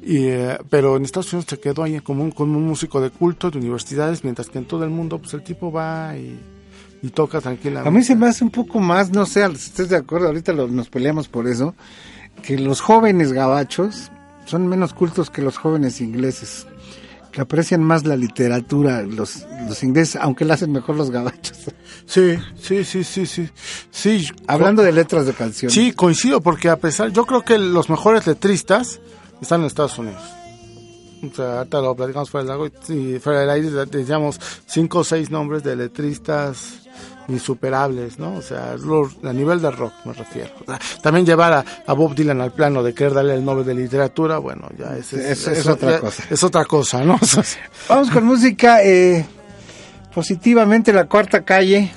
Y, 0.01 0.25
eh, 0.27 0.57
pero 0.69 0.97
en 0.97 1.03
Estados 1.03 1.31
Unidos 1.33 1.45
se 1.49 1.59
quedó 1.59 1.83
ahí 1.83 1.99
como 1.99 2.23
un, 2.23 2.31
como 2.31 2.57
un 2.57 2.65
músico 2.67 2.99
de 3.01 3.09
culto 3.11 3.51
de 3.51 3.59
universidades, 3.59 4.23
mientras 4.23 4.49
que 4.49 4.57
en 4.57 4.65
todo 4.65 4.83
el 4.83 4.89
mundo 4.89 5.19
pues 5.19 5.33
el 5.33 5.43
tipo 5.43 5.71
va 5.71 6.15
y, 6.17 6.39
y 7.03 7.09
toca 7.09 7.39
tranquilamente. 7.41 7.87
A 7.89 7.91
mí 7.91 8.03
se 8.03 8.15
me 8.15 8.27
hace 8.27 8.43
un 8.43 8.51
poco 8.51 8.79
más, 8.79 9.11
no 9.11 9.25
sé, 9.25 9.45
si 9.49 9.69
estés 9.69 9.89
de 9.89 9.97
acuerdo, 9.97 10.27
ahorita 10.27 10.53
lo- 10.53 10.67
nos 10.67 10.89
peleamos 10.89 11.27
por 11.27 11.47
eso, 11.47 11.75
que 12.41 12.57
los 12.57 12.81
jóvenes 12.81 13.33
gabachos 13.33 14.11
son 14.45 14.65
menos 14.67 14.93
cultos 14.93 15.29
que 15.29 15.41
los 15.41 15.57
jóvenes 15.57 16.01
ingleses, 16.01 16.65
que 17.31 17.41
aprecian 17.41 17.83
más 17.83 18.05
la 18.05 18.15
literatura, 18.15 19.01
los, 19.01 19.45
los 19.67 19.83
ingleses, 19.83 20.17
aunque 20.21 20.45
la 20.45 20.55
hacen 20.55 20.71
mejor 20.71 20.95
los 20.95 21.11
gabachos. 21.11 21.57
Sí, 22.05 22.37
sí, 22.59 22.83
sí, 22.83 23.03
sí, 23.03 23.25
sí. 23.25 23.49
Sí, 23.89 24.27
Hablando 24.47 24.83
de 24.83 24.91
letras 24.91 25.25
de 25.25 25.33
canciones. 25.33 25.73
Sí, 25.73 25.93
coincido, 25.93 26.41
porque 26.41 26.67
a 26.69 26.75
pesar, 26.75 27.11
yo 27.11 27.25
creo 27.25 27.43
que 27.43 27.57
los 27.57 27.89
mejores 27.89 28.27
letristas 28.27 28.99
están 29.41 29.61
en 29.61 29.67
Estados 29.67 29.97
Unidos. 29.97 30.21
O 31.23 31.33
sea, 31.33 31.59
ahorita 31.59 31.81
lo 31.81 31.95
platicamos 31.95 32.29
fuera 32.29 32.43
del 32.43 32.49
lago 32.49 32.67
y 32.89 33.19
fuera 33.19 33.41
del 33.41 33.49
aire 33.51 33.69
decíamos 33.85 34.39
cinco 34.65 34.99
o 34.99 35.03
seis 35.03 35.29
nombres 35.29 35.63
de 35.63 35.75
letristas 35.75 36.81
insuperables, 37.27 38.19
¿no? 38.19 38.35
O 38.35 38.41
sea, 38.41 38.75
los, 38.77 39.23
a 39.23 39.33
nivel 39.33 39.61
de 39.61 39.71
rock 39.71 39.93
me 40.05 40.13
refiero. 40.13 40.51
También 41.01 41.25
llevar 41.25 41.65
a, 41.85 41.93
Bob 41.93 42.15
Dylan 42.15 42.41
al 42.41 42.51
plano 42.51 42.83
de 42.83 42.93
querer 42.93 43.13
darle 43.13 43.35
el 43.35 43.45
Nobel 43.45 43.65
de 43.65 43.73
Literatura, 43.73 44.37
bueno, 44.37 44.67
ya 44.77 44.95
es, 44.97 45.67
otra 45.67 45.99
cosa. 45.99 46.23
Es 46.29 46.43
otra 46.43 46.65
cosa, 46.65 47.03
¿no? 47.03 47.19
Vamos 47.89 48.09
con 48.09 48.25
música 48.25 48.83
eh, 48.83 49.25
positivamente 50.13 50.93
La 50.93 51.05
Cuarta 51.05 51.43
Calle 51.43 51.91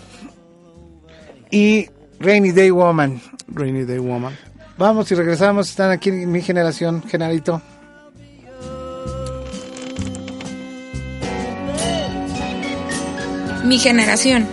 y 1.51 1.89
Rainy 2.21 2.53
Day 2.53 2.71
Woman. 2.71 3.21
Rainy 3.49 3.85
Day 3.85 3.99
Woman. 3.99 4.37
Vamos 4.77 5.11
y 5.13 5.15
regresamos, 5.15 5.71
están 5.71 5.91
aquí 5.91 6.11
mi 6.11 6.43
generación, 6.43 7.03
Genarito. 7.07 7.63
Mi 13.65 13.79
generación. 13.79 14.47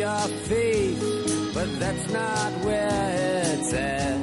your 0.00 0.28
feet, 0.48 0.96
but 1.52 1.68
that's 1.78 2.10
not 2.10 2.52
where 2.64 3.52
it's 3.52 3.72
at. 3.74 4.19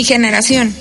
mi 0.00 0.04
generación. 0.04 0.74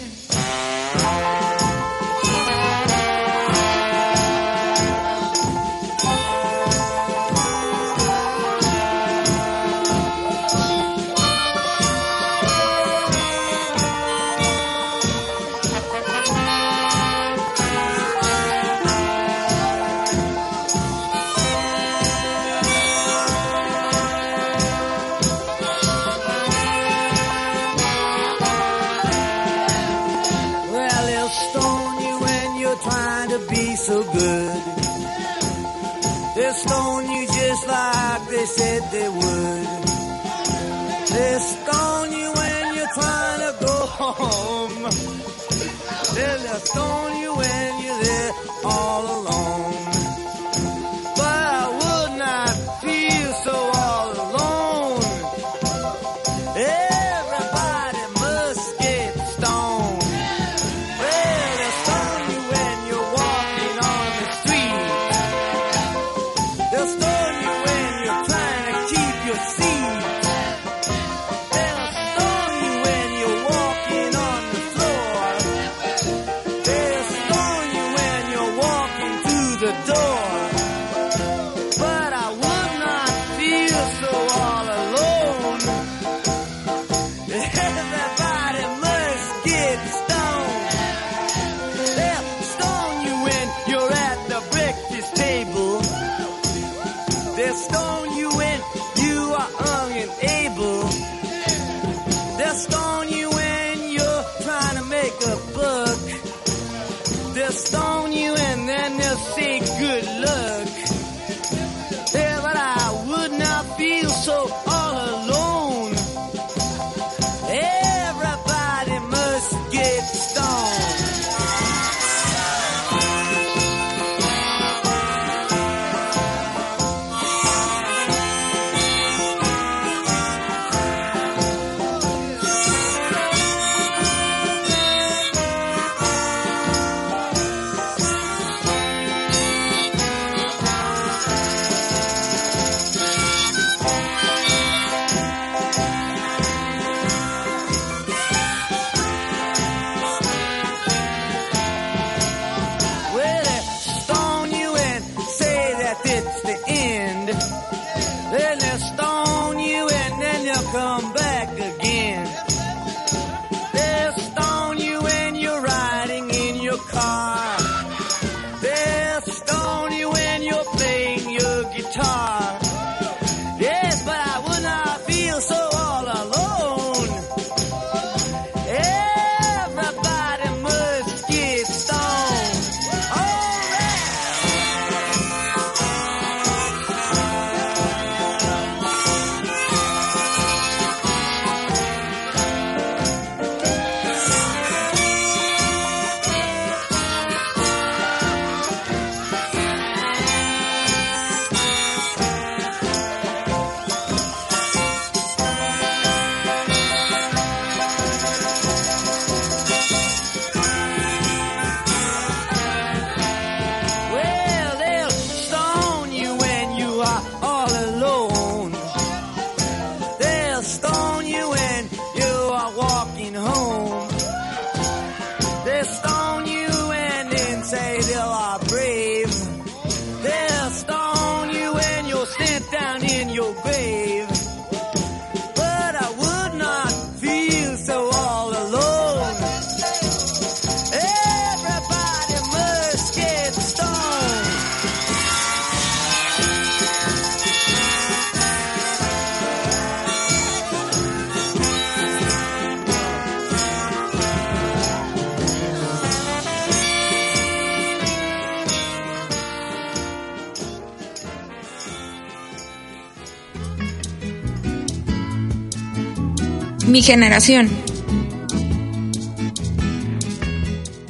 Generación. 267.10 267.68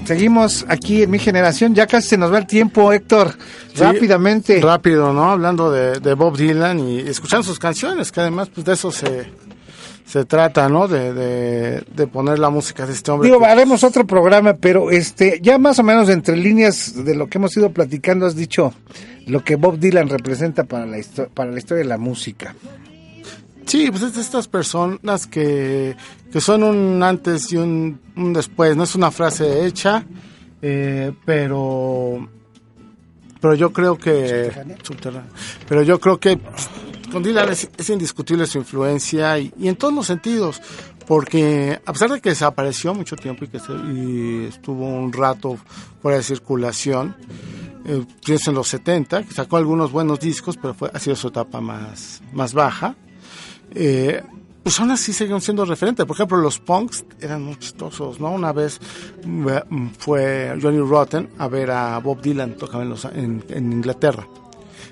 Seguimos 0.05 0.65
aquí 0.69 1.03
en 1.03 1.11
mi 1.11 1.19
generación. 1.19 1.75
Ya 1.75 1.85
casi 1.87 2.07
se 2.09 2.17
nos 2.17 2.31
va 2.33 2.37
el 2.39 2.47
tiempo, 2.47 2.93
Héctor. 2.93 3.33
Sí, 3.73 3.81
Rápidamente. 3.83 4.61
Rápido, 4.61 5.11
¿no? 5.13 5.29
Hablando 5.29 5.69
de, 5.71 5.99
de 5.99 6.13
Bob 6.13 6.37
Dylan 6.37 6.79
y 6.79 6.99
escuchando 6.99 7.43
sus 7.43 7.59
canciones, 7.59 8.11
que 8.13 8.21
además 8.21 8.49
pues 8.49 8.65
de 8.65 8.73
eso 8.73 8.91
se, 8.93 9.29
se 10.05 10.23
trata, 10.25 10.69
¿no? 10.69 10.87
De, 10.87 11.13
de, 11.13 11.83
de 11.93 12.07
poner 12.07 12.39
la 12.39 12.49
música 12.49 12.85
de 12.87 12.93
este 12.93 13.11
hombre. 13.11 13.27
Digo, 13.27 13.39
que- 13.41 13.45
haremos 13.47 13.83
otro 13.83 14.07
programa, 14.07 14.53
pero 14.53 14.89
este, 14.89 15.39
ya 15.43 15.57
más 15.59 15.77
o 15.79 15.83
menos 15.83 16.07
entre 16.09 16.37
líneas 16.37 17.03
de 17.03 17.13
lo 17.13 17.27
que 17.27 17.37
hemos 17.37 17.55
ido 17.57 17.71
platicando, 17.71 18.25
has 18.25 18.35
dicho 18.37 18.73
lo 19.27 19.43
que 19.43 19.57
Bob 19.57 19.77
Dylan 19.77 20.07
representa 20.09 20.63
para 20.63 20.85
la, 20.87 20.97
histo- 20.97 21.27
para 21.29 21.51
la 21.51 21.59
historia 21.59 21.83
de 21.83 21.89
la 21.89 21.97
música. 21.99 22.55
Sí, 23.69 23.89
pues 23.91 24.01
es 24.03 24.15
de 24.15 24.21
estas 24.21 24.47
personas 24.47 25.27
que, 25.27 25.95
que 26.31 26.41
son 26.41 26.63
un 26.63 27.01
antes 27.03 27.51
y 27.53 27.57
un, 27.57 27.99
un 28.15 28.33
después. 28.33 28.75
No 28.75 28.83
es 28.83 28.95
una 28.95 29.11
frase 29.11 29.65
hecha, 29.65 30.03
eh, 30.61 31.13
pero 31.25 32.27
pero 33.41 33.53
yo 33.55 33.71
creo 33.71 33.97
que 33.97 34.51
subterránea. 34.83 35.29
pero 35.67 35.81
yo 35.83 35.99
creo 35.99 36.19
que 36.19 36.37
con 37.11 37.23
Dylan 37.23 37.49
es, 37.49 37.69
es 37.77 37.89
indiscutible 37.89 38.45
su 38.45 38.57
influencia 38.57 39.39
y, 39.39 39.53
y 39.57 39.67
en 39.69 39.75
todos 39.77 39.93
los 39.93 40.07
sentidos 40.07 40.61
porque 41.07 41.79
a 41.85 41.93
pesar 41.93 42.11
de 42.11 42.19
que 42.21 42.29
desapareció 42.29 42.93
mucho 42.93 43.15
tiempo 43.15 43.45
y 43.45 43.47
que 43.47 43.59
se- 43.59 43.71
y 43.93 44.45
estuvo 44.49 44.85
un 44.85 45.13
rato 45.13 45.57
fuera 46.01 46.17
de 46.17 46.23
circulación 46.23 47.15
eh, 47.85 48.05
pienso 48.25 48.51
en 48.51 48.55
los 48.57 48.67
70 48.67 49.23
que 49.23 49.33
sacó 49.33 49.55
algunos 49.55 49.91
buenos 49.93 50.19
discos 50.19 50.57
pero 50.57 50.73
fue 50.73 50.91
ha 50.93 50.99
sido 50.99 51.15
su 51.15 51.29
etapa 51.29 51.61
más 51.61 52.21
más 52.33 52.53
baja 52.53 52.95
eh, 53.75 54.21
pues 54.63 54.79
aún 54.79 54.91
así 54.91 55.13
siguen 55.13 55.41
siendo 55.41 55.65
referentes. 55.65 56.05
Por 56.05 56.15
ejemplo, 56.15 56.37
los 56.37 56.59
punks 56.59 57.05
eran 57.21 57.41
muy 57.43 57.55
chistosos, 57.57 58.19
¿no? 58.19 58.31
Una 58.31 58.51
vez 58.53 58.79
eh, 59.25 59.61
fue 59.97 60.57
Johnny 60.61 60.79
Rotten 60.79 61.29
a 61.37 61.47
ver 61.47 61.71
a 61.71 61.97
Bob 61.99 62.21
Dylan, 62.21 62.55
tocaba 62.55 62.83
en, 62.83 63.43
Inglaterra. 63.49 64.27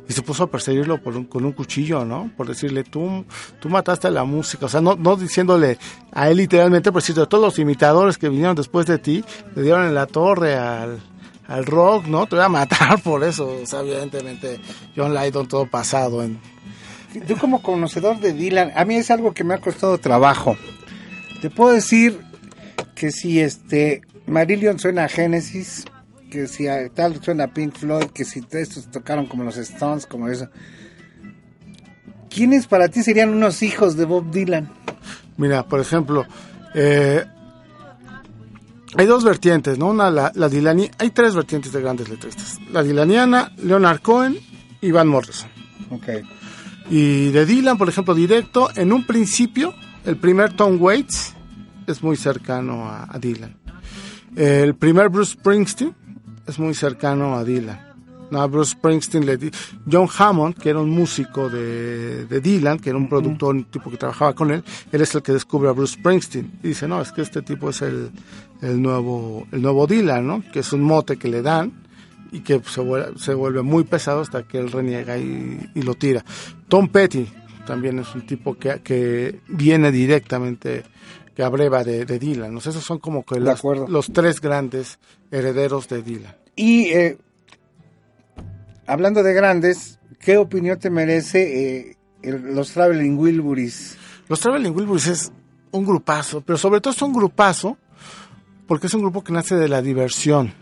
Y 0.09 0.13
se 0.13 0.21
puso 0.21 0.43
a 0.43 0.47
perseguirlo 0.49 1.01
por 1.03 1.17
un- 1.17 1.25
con 1.25 1.43
un 1.43 1.51
cuchillo, 1.51 2.05
¿no? 2.05 2.31
Por 2.37 2.47
decirle, 2.47 2.85
tú, 2.85 3.25
tú 3.59 3.67
mataste 3.67 4.09
la 4.09 4.23
música. 4.23 4.67
O 4.67 4.69
sea, 4.69 4.79
no, 4.79 4.95
no 4.95 5.17
diciéndole 5.17 5.77
a 6.13 6.29
él 6.29 6.37
literalmente, 6.37 6.91
pero 6.91 7.01
decirle, 7.01 7.25
todos 7.27 7.43
los 7.43 7.59
imitadores 7.59 8.17
que 8.17 8.29
vinieron 8.29 8.55
después 8.55 8.85
de 8.85 8.99
ti, 8.99 9.23
le 9.53 9.63
dieron 9.63 9.85
en 9.85 9.93
la 9.93 10.05
torre 10.07 10.55
al, 10.55 10.97
al 11.49 11.65
rock, 11.65 12.05
¿no? 12.07 12.25
Te 12.25 12.37
voy 12.37 12.45
a 12.45 12.49
matar 12.49 13.01
por 13.03 13.21
eso. 13.25 13.49
O 13.61 13.65
sea, 13.65 13.81
evidentemente, 13.81 14.61
John 14.95 15.13
Lydon 15.13 15.45
todo 15.49 15.69
pasado 15.69 16.23
en, 16.23 16.39
Yo 17.27 17.37
como 17.37 17.61
conocedor 17.61 18.19
de 18.19 18.33
Dylan, 18.33 18.71
a 18.75 18.85
mí 18.85 18.95
es 18.95 19.09
algo 19.11 19.33
que 19.33 19.43
me 19.43 19.53
ha 19.53 19.57
costado 19.59 19.97
trabajo. 19.97 20.55
Te 21.41 21.49
puedo 21.49 21.73
decir 21.73 22.19
que 22.95 23.11
si 23.11 23.39
este 23.39 24.01
Marillion 24.27 24.77
suena 24.79 25.05
a 25.05 25.07
Genesis, 25.07 25.85
que 26.29 26.47
si 26.47 26.67
a 26.67 26.89
tal 26.89 27.23
suena 27.23 27.45
a 27.45 27.47
Pink 27.53 27.75
Floyd, 27.75 28.07
que 28.13 28.25
si 28.25 28.43
estos 28.51 28.91
tocaron 28.91 29.25
como 29.27 29.43
los 29.43 29.57
Stones, 29.57 30.05
como 30.05 30.27
eso. 30.27 30.49
¿Quiénes 32.29 32.67
para 32.67 32.89
ti 32.89 33.01
serían 33.03 33.29
unos 33.29 33.63
hijos 33.63 33.95
de 33.95 34.05
Bob 34.05 34.29
Dylan? 34.31 34.69
Mira, 35.37 35.63
por 35.63 35.79
ejemplo, 35.79 36.25
eh, 36.75 37.23
hay 38.95 39.05
dos 39.05 39.23
vertientes, 39.23 39.77
¿no? 39.77 39.87
Una, 39.87 40.11
la, 40.11 40.31
la 40.35 40.49
Dylani- 40.49 40.91
hay 40.99 41.09
tres 41.11 41.33
vertientes 41.35 41.71
de 41.71 41.81
grandes 41.81 42.09
letristas. 42.09 42.57
La 42.71 42.83
Dylaniana, 42.83 43.53
Leonard 43.57 44.01
Cohen 44.01 44.37
y 44.81 44.91
Van 44.91 45.07
Morrison. 45.07 45.49
Ok. 45.89 46.03
Y 46.89 47.31
de 47.31 47.45
Dylan, 47.45 47.77
por 47.77 47.89
ejemplo, 47.89 48.15
directo, 48.15 48.69
en 48.75 48.93
un 48.93 49.05
principio, 49.05 49.73
el 50.05 50.15
primer 50.15 50.53
Tom 50.53 50.81
Waits 50.81 51.35
es 51.85 52.01
muy 52.01 52.15
cercano 52.15 52.85
a, 52.85 53.07
a 53.09 53.19
Dylan. 53.19 53.57
El 54.35 54.75
primer 54.75 55.09
Bruce 55.09 55.33
Springsteen 55.33 55.93
es 56.45 56.59
muy 56.59 56.73
cercano 56.73 57.35
a 57.35 57.43
Dylan. 57.43 57.87
No, 58.29 58.41
a 58.41 58.47
Bruce 58.47 58.71
Springsteen 58.71 59.25
le 59.25 59.37
di 59.37 59.51
John 59.89 60.07
Hammond, 60.17 60.55
que 60.55 60.69
era 60.69 60.79
un 60.79 60.89
músico 60.89 61.49
de, 61.49 62.25
de 62.25 62.41
Dylan, 62.41 62.77
que 62.79 62.89
era 62.89 62.97
un 62.97 63.07
productor, 63.07 63.55
un 63.55 63.65
tipo 63.65 63.89
que 63.89 63.97
trabajaba 63.97 64.33
con 64.33 64.51
él, 64.51 64.63
él 64.91 65.01
es 65.01 65.15
el 65.15 65.21
que 65.21 65.31
descubre 65.31 65.69
a 65.69 65.71
Bruce 65.73 65.93
Springsteen. 65.93 66.59
Y 66.63 66.69
dice, 66.69 66.87
no, 66.87 67.01
es 67.01 67.11
que 67.11 67.21
este 67.21 67.41
tipo 67.41 67.69
es 67.69 67.81
el, 67.81 68.11
el 68.61 68.81
nuevo, 68.81 69.47
el 69.51 69.61
nuevo 69.61 69.87
Dylan, 69.87 70.25
¿no? 70.25 70.43
Que 70.51 70.59
es 70.59 70.71
un 70.71 70.83
mote 70.83 71.17
que 71.17 71.29
le 71.29 71.41
dan 71.41 71.86
y 72.31 72.41
que 72.41 72.61
se 72.65 72.81
vuelve, 72.81 73.17
se 73.19 73.33
vuelve 73.33 73.61
muy 73.61 73.83
pesado 73.83 74.21
hasta 74.21 74.43
que 74.43 74.57
él 74.59 74.71
reniega 74.71 75.17
y, 75.17 75.69
y 75.75 75.81
lo 75.81 75.93
tira. 75.95 76.23
Tom 76.67 76.87
Petty 76.89 77.27
también 77.65 77.99
es 77.99 78.13
un 78.15 78.25
tipo 78.25 78.55
que, 78.57 78.81
que 78.81 79.41
viene 79.47 79.91
directamente 79.91 80.83
que 81.35 81.43
abreva 81.43 81.83
de, 81.83 82.05
de 82.05 82.17
Dylan. 82.19 82.51
¿no? 82.53 82.59
Esos 82.59 82.83
son 82.83 82.99
como 82.99 83.23
que 83.23 83.39
las- 83.39 83.61
los 83.63 84.11
tres 84.11 84.41
grandes 84.41 84.97
herederos 85.31 85.87
de 85.87 86.01
Dylan. 86.01 86.35
Y 86.55 86.85
eh, 86.85 87.17
hablando 88.85 89.23
de 89.23 89.33
grandes, 89.33 89.99
¿qué 90.19 90.37
opinión 90.37 90.79
te 90.79 90.89
merece 90.89 91.77
eh, 91.89 91.97
el- 92.23 92.55
los 92.55 92.71
Traveling 92.71 93.17
Wilburys? 93.17 93.97
Los 94.29 94.39
Traveling 94.39 94.75
Wilburys 94.75 95.07
es 95.07 95.31
un 95.71 95.85
grupazo, 95.85 96.41
pero 96.41 96.57
sobre 96.57 96.81
todo 96.81 96.93
es 96.93 97.01
un 97.01 97.13
grupazo 97.13 97.77
porque 98.67 98.87
es 98.87 98.93
un 98.93 99.01
grupo 99.01 99.23
que 99.23 99.31
nace 99.33 99.55
de 99.55 99.69
la 99.69 99.81
diversión, 99.81 100.53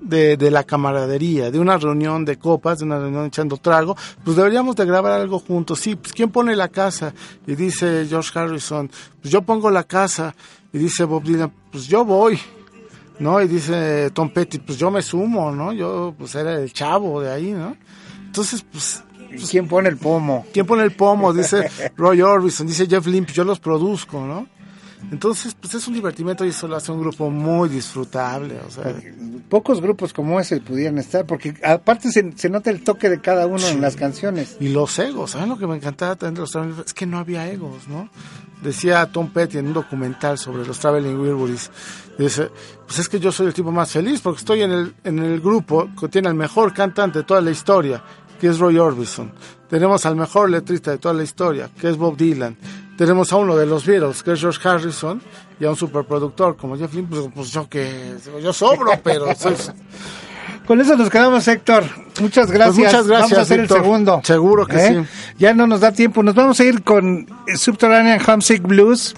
de, 0.00 0.36
de 0.36 0.50
la 0.50 0.64
camaradería, 0.64 1.50
de 1.50 1.58
una 1.58 1.76
reunión 1.76 2.24
de 2.24 2.38
copas, 2.38 2.78
de 2.78 2.84
una 2.84 2.98
reunión 2.98 3.26
echando 3.26 3.56
trago. 3.56 3.96
Pues 4.24 4.36
deberíamos 4.36 4.76
de 4.76 4.86
grabar 4.86 5.12
algo 5.12 5.38
juntos. 5.38 5.80
Sí, 5.80 5.96
pues 5.96 6.12
¿quién 6.12 6.30
pone 6.30 6.56
la 6.56 6.68
casa? 6.68 7.12
Y 7.46 7.54
dice 7.54 8.06
George 8.08 8.38
Harrison, 8.38 8.90
pues 9.20 9.32
yo 9.32 9.42
pongo 9.42 9.70
la 9.70 9.84
casa. 9.84 10.34
Y 10.72 10.78
dice 10.78 11.04
Bob 11.04 11.24
Dylan, 11.24 11.52
pues 11.70 11.86
yo 11.86 12.04
voy. 12.04 12.38
¿no? 13.18 13.40
Y 13.42 13.48
dice 13.48 14.10
Tom 14.10 14.30
Petty, 14.30 14.58
pues 14.58 14.78
yo 14.78 14.90
me 14.90 15.02
sumo, 15.02 15.52
¿no? 15.52 15.72
Yo 15.72 16.14
pues 16.18 16.34
era 16.34 16.54
el 16.54 16.72
chavo 16.72 17.20
de 17.20 17.30
ahí, 17.30 17.52
¿no? 17.52 17.76
Entonces, 18.26 18.64
pues 18.70 19.04
¿Quién 19.50 19.68
pone 19.68 19.88
el 19.88 19.96
pomo? 19.96 20.46
¿Quién 20.52 20.66
pone 20.66 20.82
el 20.82 20.92
pomo? 20.92 21.32
Dice 21.32 21.70
Roy 21.96 22.20
Orbison, 22.20 22.66
dice 22.66 22.86
Jeff 22.86 23.06
Limp, 23.06 23.30
yo 23.30 23.44
los 23.44 23.60
produzco, 23.60 24.26
¿no? 24.26 24.48
Entonces, 25.10 25.56
pues 25.58 25.74
es 25.74 25.88
un 25.88 25.94
divertimento 25.94 26.44
y 26.44 26.50
eso 26.50 26.68
lo 26.68 26.76
hace 26.76 26.92
un 26.92 27.00
grupo 27.00 27.30
muy 27.30 27.68
disfrutable, 27.68 28.60
o 28.66 28.70
sea, 28.70 28.94
Pocos 29.48 29.80
grupos 29.80 30.12
como 30.12 30.38
ese 30.38 30.60
pudieran 30.60 30.98
estar, 30.98 31.26
porque 31.26 31.54
aparte 31.64 32.12
se, 32.12 32.32
se 32.36 32.48
nota 32.48 32.70
el 32.70 32.84
toque 32.84 33.08
de 33.08 33.20
cada 33.20 33.46
uno 33.46 33.66
en 33.66 33.80
las 33.80 33.96
canciones. 33.96 34.56
y 34.60 34.68
los 34.68 34.96
egos, 34.98 35.32
¿saben 35.32 35.48
lo 35.48 35.58
que 35.58 35.66
me 35.66 35.74
encantaba 35.74 36.14
también 36.14 36.34
de 36.34 36.40
los 36.42 36.52
Traveling 36.52 36.72
Wilburys? 36.74 36.86
Es 36.86 36.94
que 36.94 37.06
no 37.06 37.18
había 37.18 37.50
egos, 37.50 37.88
¿no? 37.88 38.08
Decía 38.62 39.10
Tom 39.10 39.30
Petty 39.30 39.58
en 39.58 39.68
un 39.68 39.72
documental 39.72 40.38
sobre 40.38 40.64
los 40.64 40.78
Traveling 40.78 41.18
Wilburys, 41.18 41.70
dice, 42.18 42.50
pues 42.86 42.98
es 43.00 43.08
que 43.08 43.18
yo 43.18 43.32
soy 43.32 43.48
el 43.48 43.54
tipo 43.54 43.72
más 43.72 43.90
feliz 43.90 44.20
porque 44.20 44.38
estoy 44.38 44.62
en 44.62 44.70
el, 44.70 44.94
en 45.02 45.18
el 45.18 45.40
grupo 45.40 45.88
que 45.98 46.08
tiene 46.08 46.28
al 46.28 46.34
mejor 46.34 46.72
cantante 46.72 47.20
de 47.20 47.24
toda 47.24 47.40
la 47.40 47.50
historia, 47.50 48.02
que 48.40 48.48
es 48.48 48.58
Roy 48.58 48.78
Orbison. 48.78 49.32
Tenemos 49.68 50.04
al 50.06 50.16
mejor 50.16 50.50
letrista 50.50 50.90
de 50.90 50.98
toda 50.98 51.14
la 51.14 51.22
historia, 51.22 51.70
que 51.80 51.88
es 51.88 51.96
Bob 51.96 52.16
Dylan. 52.16 52.56
Tenemos 53.00 53.32
a 53.32 53.36
uno 53.36 53.56
de 53.56 53.64
los 53.64 53.86
Beatles, 53.86 54.22
que 54.22 54.32
es 54.32 54.40
George 54.40 54.68
Harrison, 54.68 55.22
y 55.58 55.64
a 55.64 55.70
un 55.70 55.76
superproductor 55.76 56.54
como 56.54 56.76
Jeff 56.76 56.92
Lynne, 56.92 57.08
pues, 57.08 57.22
pues 57.34 57.50
yo 57.50 57.66
que 57.66 58.14
yo 58.42 58.52
sobro, 58.52 58.90
pero 59.02 59.34
soy- 59.34 59.56
Con 60.66 60.82
eso 60.82 60.94
nos 60.96 61.08
quedamos, 61.08 61.48
Héctor. 61.48 61.84
Muchas 62.20 62.50
gracias. 62.50 62.76
Pues 62.76 62.86
muchas 62.88 63.06
gracias, 63.06 63.08
Vamos 63.30 63.38
a 63.38 63.40
hacer 63.40 63.60
Víctor. 63.60 63.78
el 63.78 63.82
segundo. 63.84 64.16
¿eh? 64.18 64.20
Seguro 64.26 64.66
que 64.66 64.78
sí. 64.86 64.96
Ya 65.38 65.54
no 65.54 65.66
nos 65.66 65.80
da 65.80 65.92
tiempo. 65.92 66.22
Nos 66.22 66.34
vamos 66.34 66.60
a 66.60 66.64
ir 66.64 66.82
con 66.82 67.26
Subterranean 67.56 68.20
Homesick 68.28 68.60
Blues. 68.64 69.14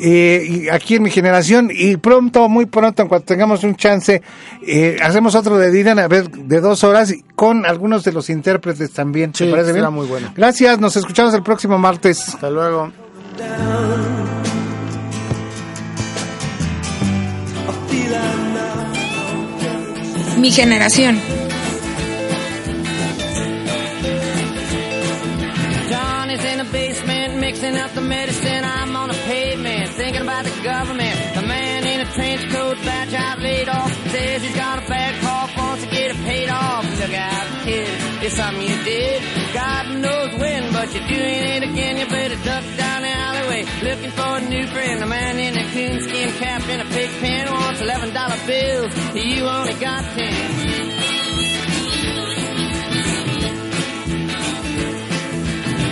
Eh, 0.00 0.44
y 0.48 0.68
aquí 0.68 0.96
en 0.96 1.02
mi 1.02 1.10
generación 1.10 1.70
y 1.72 1.96
pronto, 1.96 2.48
muy 2.48 2.66
pronto, 2.66 3.02
en 3.02 3.08
cuanto 3.08 3.26
tengamos 3.26 3.62
un 3.64 3.76
chance, 3.76 4.22
eh, 4.66 4.96
hacemos 5.02 5.34
otro 5.34 5.58
de 5.58 5.70
Dylan, 5.70 5.98
a 5.98 6.08
ver, 6.08 6.30
de 6.30 6.60
dos 6.60 6.82
horas, 6.84 7.14
con 7.34 7.66
algunos 7.66 8.02
de 8.04 8.12
los 8.12 8.30
intérpretes 8.30 8.92
también. 8.92 9.32
¿Te 9.32 9.44
Sí, 9.44 9.50
parece 9.50 9.72
será 9.72 9.88
bien? 9.88 9.94
muy 9.94 10.06
bueno. 10.06 10.32
Gracias, 10.36 10.78
nos 10.80 10.96
escuchamos 10.96 11.34
el 11.34 11.42
próximo 11.42 11.78
martes. 11.78 12.28
Hasta 12.28 12.50
luego. 12.50 12.90
Mi 20.38 20.50
generación. 20.50 21.18
Something 38.30 38.62
you 38.62 38.84
did. 38.84 39.22
God 39.52 39.84
knows 39.98 40.32
when, 40.40 40.72
but 40.72 40.94
you're 40.94 41.08
doing 41.08 41.42
it 41.54 41.62
again. 41.62 41.98
You 41.98 42.06
better 42.06 42.36
duck 42.44 42.64
down 42.76 43.02
the 43.02 43.08
alleyway 43.08 43.62
looking 43.82 44.10
for 44.10 44.36
a 44.36 44.40
new 44.48 44.66
friend. 44.68 45.02
The 45.02 45.06
man 45.06 45.38
in 45.38 45.56
a 45.56 45.64
coonskin 45.72 46.30
cap 46.38 46.62
and 46.68 46.82
a 46.82 46.84
pig 46.84 47.10
pen 47.20 47.50
wants 47.52 47.80
eleven 47.80 48.14
dollar 48.14 48.38
bills. 48.46 48.92
You 49.14 49.44
only 49.44 49.74
got 49.74 50.02
ten. 50.14 50.80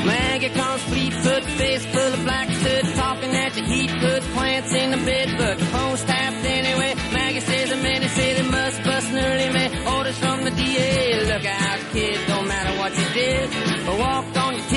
Maggie 0.07 0.49
comes 0.51 0.83
Fleetfoot, 0.83 1.45
face 1.45 1.85
full 1.87 2.13
of 2.15 2.23
black 2.25 2.49
soot, 2.49 2.85
talking 2.95 3.35
at 3.35 3.53
the 3.55 3.63
heat, 3.63 3.91
put 3.91 4.23
plants 4.35 4.73
in 4.73 4.91
the 4.91 4.97
bed, 4.99 5.35
but 5.37 5.59
the 5.59 5.65
phone's 5.67 6.05
tapped 6.05 6.45
anyway. 6.47 6.95
Maggie 7.13 7.41
says 7.41 7.71
the 7.71 7.77
men 7.77 8.09
say 8.09 8.35
they 8.35 8.49
must 8.49 8.83
bust 8.85 9.11
an 9.11 9.19
early 9.19 9.53
man. 9.53 9.87
Orders 9.87 10.19
from 10.19 10.45
the 10.45 10.51
DA, 10.51 11.25
look 11.25 11.45
out 11.45 11.79
kid, 11.93 12.28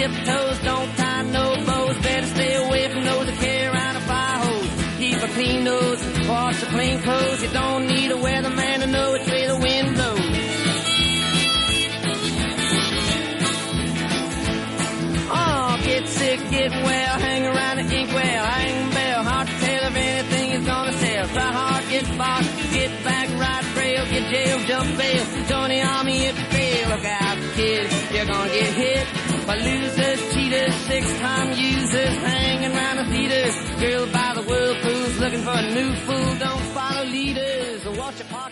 tiptoes, 0.02 0.60
don't 0.64 0.90
tie 0.98 1.22
no 1.24 1.56
bows, 1.66 1.98
better 2.00 2.26
stay 2.26 2.56
away 2.66 2.90
from 2.92 3.04
those 3.04 3.26
that 3.28 3.38
carry 3.38 3.68
around 3.68 3.96
a 3.98 4.02
fire 4.02 4.40
hose. 4.46 4.70
Keep 4.98 5.18
a 5.22 5.28
clean 5.36 5.64
nose, 5.64 6.02
wash 6.28 6.60
the 6.60 6.66
clean 6.68 7.00
clothes, 7.02 7.44
you 7.44 7.50
don't 7.50 7.86
need 7.86 8.10
a 8.12 8.16
weatherman 8.16 8.80
to 8.80 8.88
know 8.88 9.12
which 9.12 9.28
way 9.28 9.46
the 9.46 9.60
wind 9.66 9.94
blows. 9.96 10.20
Oh, 15.34 15.80
get 15.86 16.08
sick, 16.08 16.40
get 16.50 16.72
well, 16.72 17.20
hang 17.28 17.46
around 17.46 17.78
the 17.78 17.96
inkwell, 18.00 18.46
hang 18.56 18.94
bell, 18.96 19.24
hard 19.24 19.48
to 19.48 19.54
tell 19.66 19.84
if 19.90 19.96
anything 19.96 20.50
is 20.58 20.66
gonna 20.66 20.94
sell. 20.94 21.28
Try 21.28 21.52
hard, 21.60 21.84
get 21.90 22.06
fought, 22.18 22.46
get 22.74 22.92
back, 23.04 23.28
ride 23.44 23.66
trail, 23.76 24.04
get 24.10 24.24
jail, 24.34 24.58
jump 24.66 24.98
bail, 24.98 25.24
join 25.48 25.70
the 25.70 25.82
army 25.84 26.26
if 26.26 26.40
you 26.40 26.46
fail. 26.46 26.90
Look 26.90 27.06
out, 27.06 27.38
kid, 27.54 27.86
you're 28.14 28.26
gonna 28.26 28.50
get 28.50 28.74
hit 28.74 29.21
by 29.52 29.58
losers, 29.58 30.34
cheaters, 30.34 30.74
six-time 30.88 31.50
users, 31.58 32.16
hanging 32.24 32.72
around 32.72 32.98
the 32.98 33.06
theaters. 33.12 33.56
Girl 33.82 34.06
by 34.08 34.32
the 34.36 34.44
whirlpools, 34.44 35.20
looking 35.20 35.42
for 35.42 35.52
a 35.52 35.72
new 35.74 35.94
fool, 36.06 36.36
don't 36.40 36.62
follow 36.76 37.06
leaders, 37.06 37.86
or 37.86 37.94
watch 37.98 38.30
parking 38.30 38.30
meters. 38.30 38.51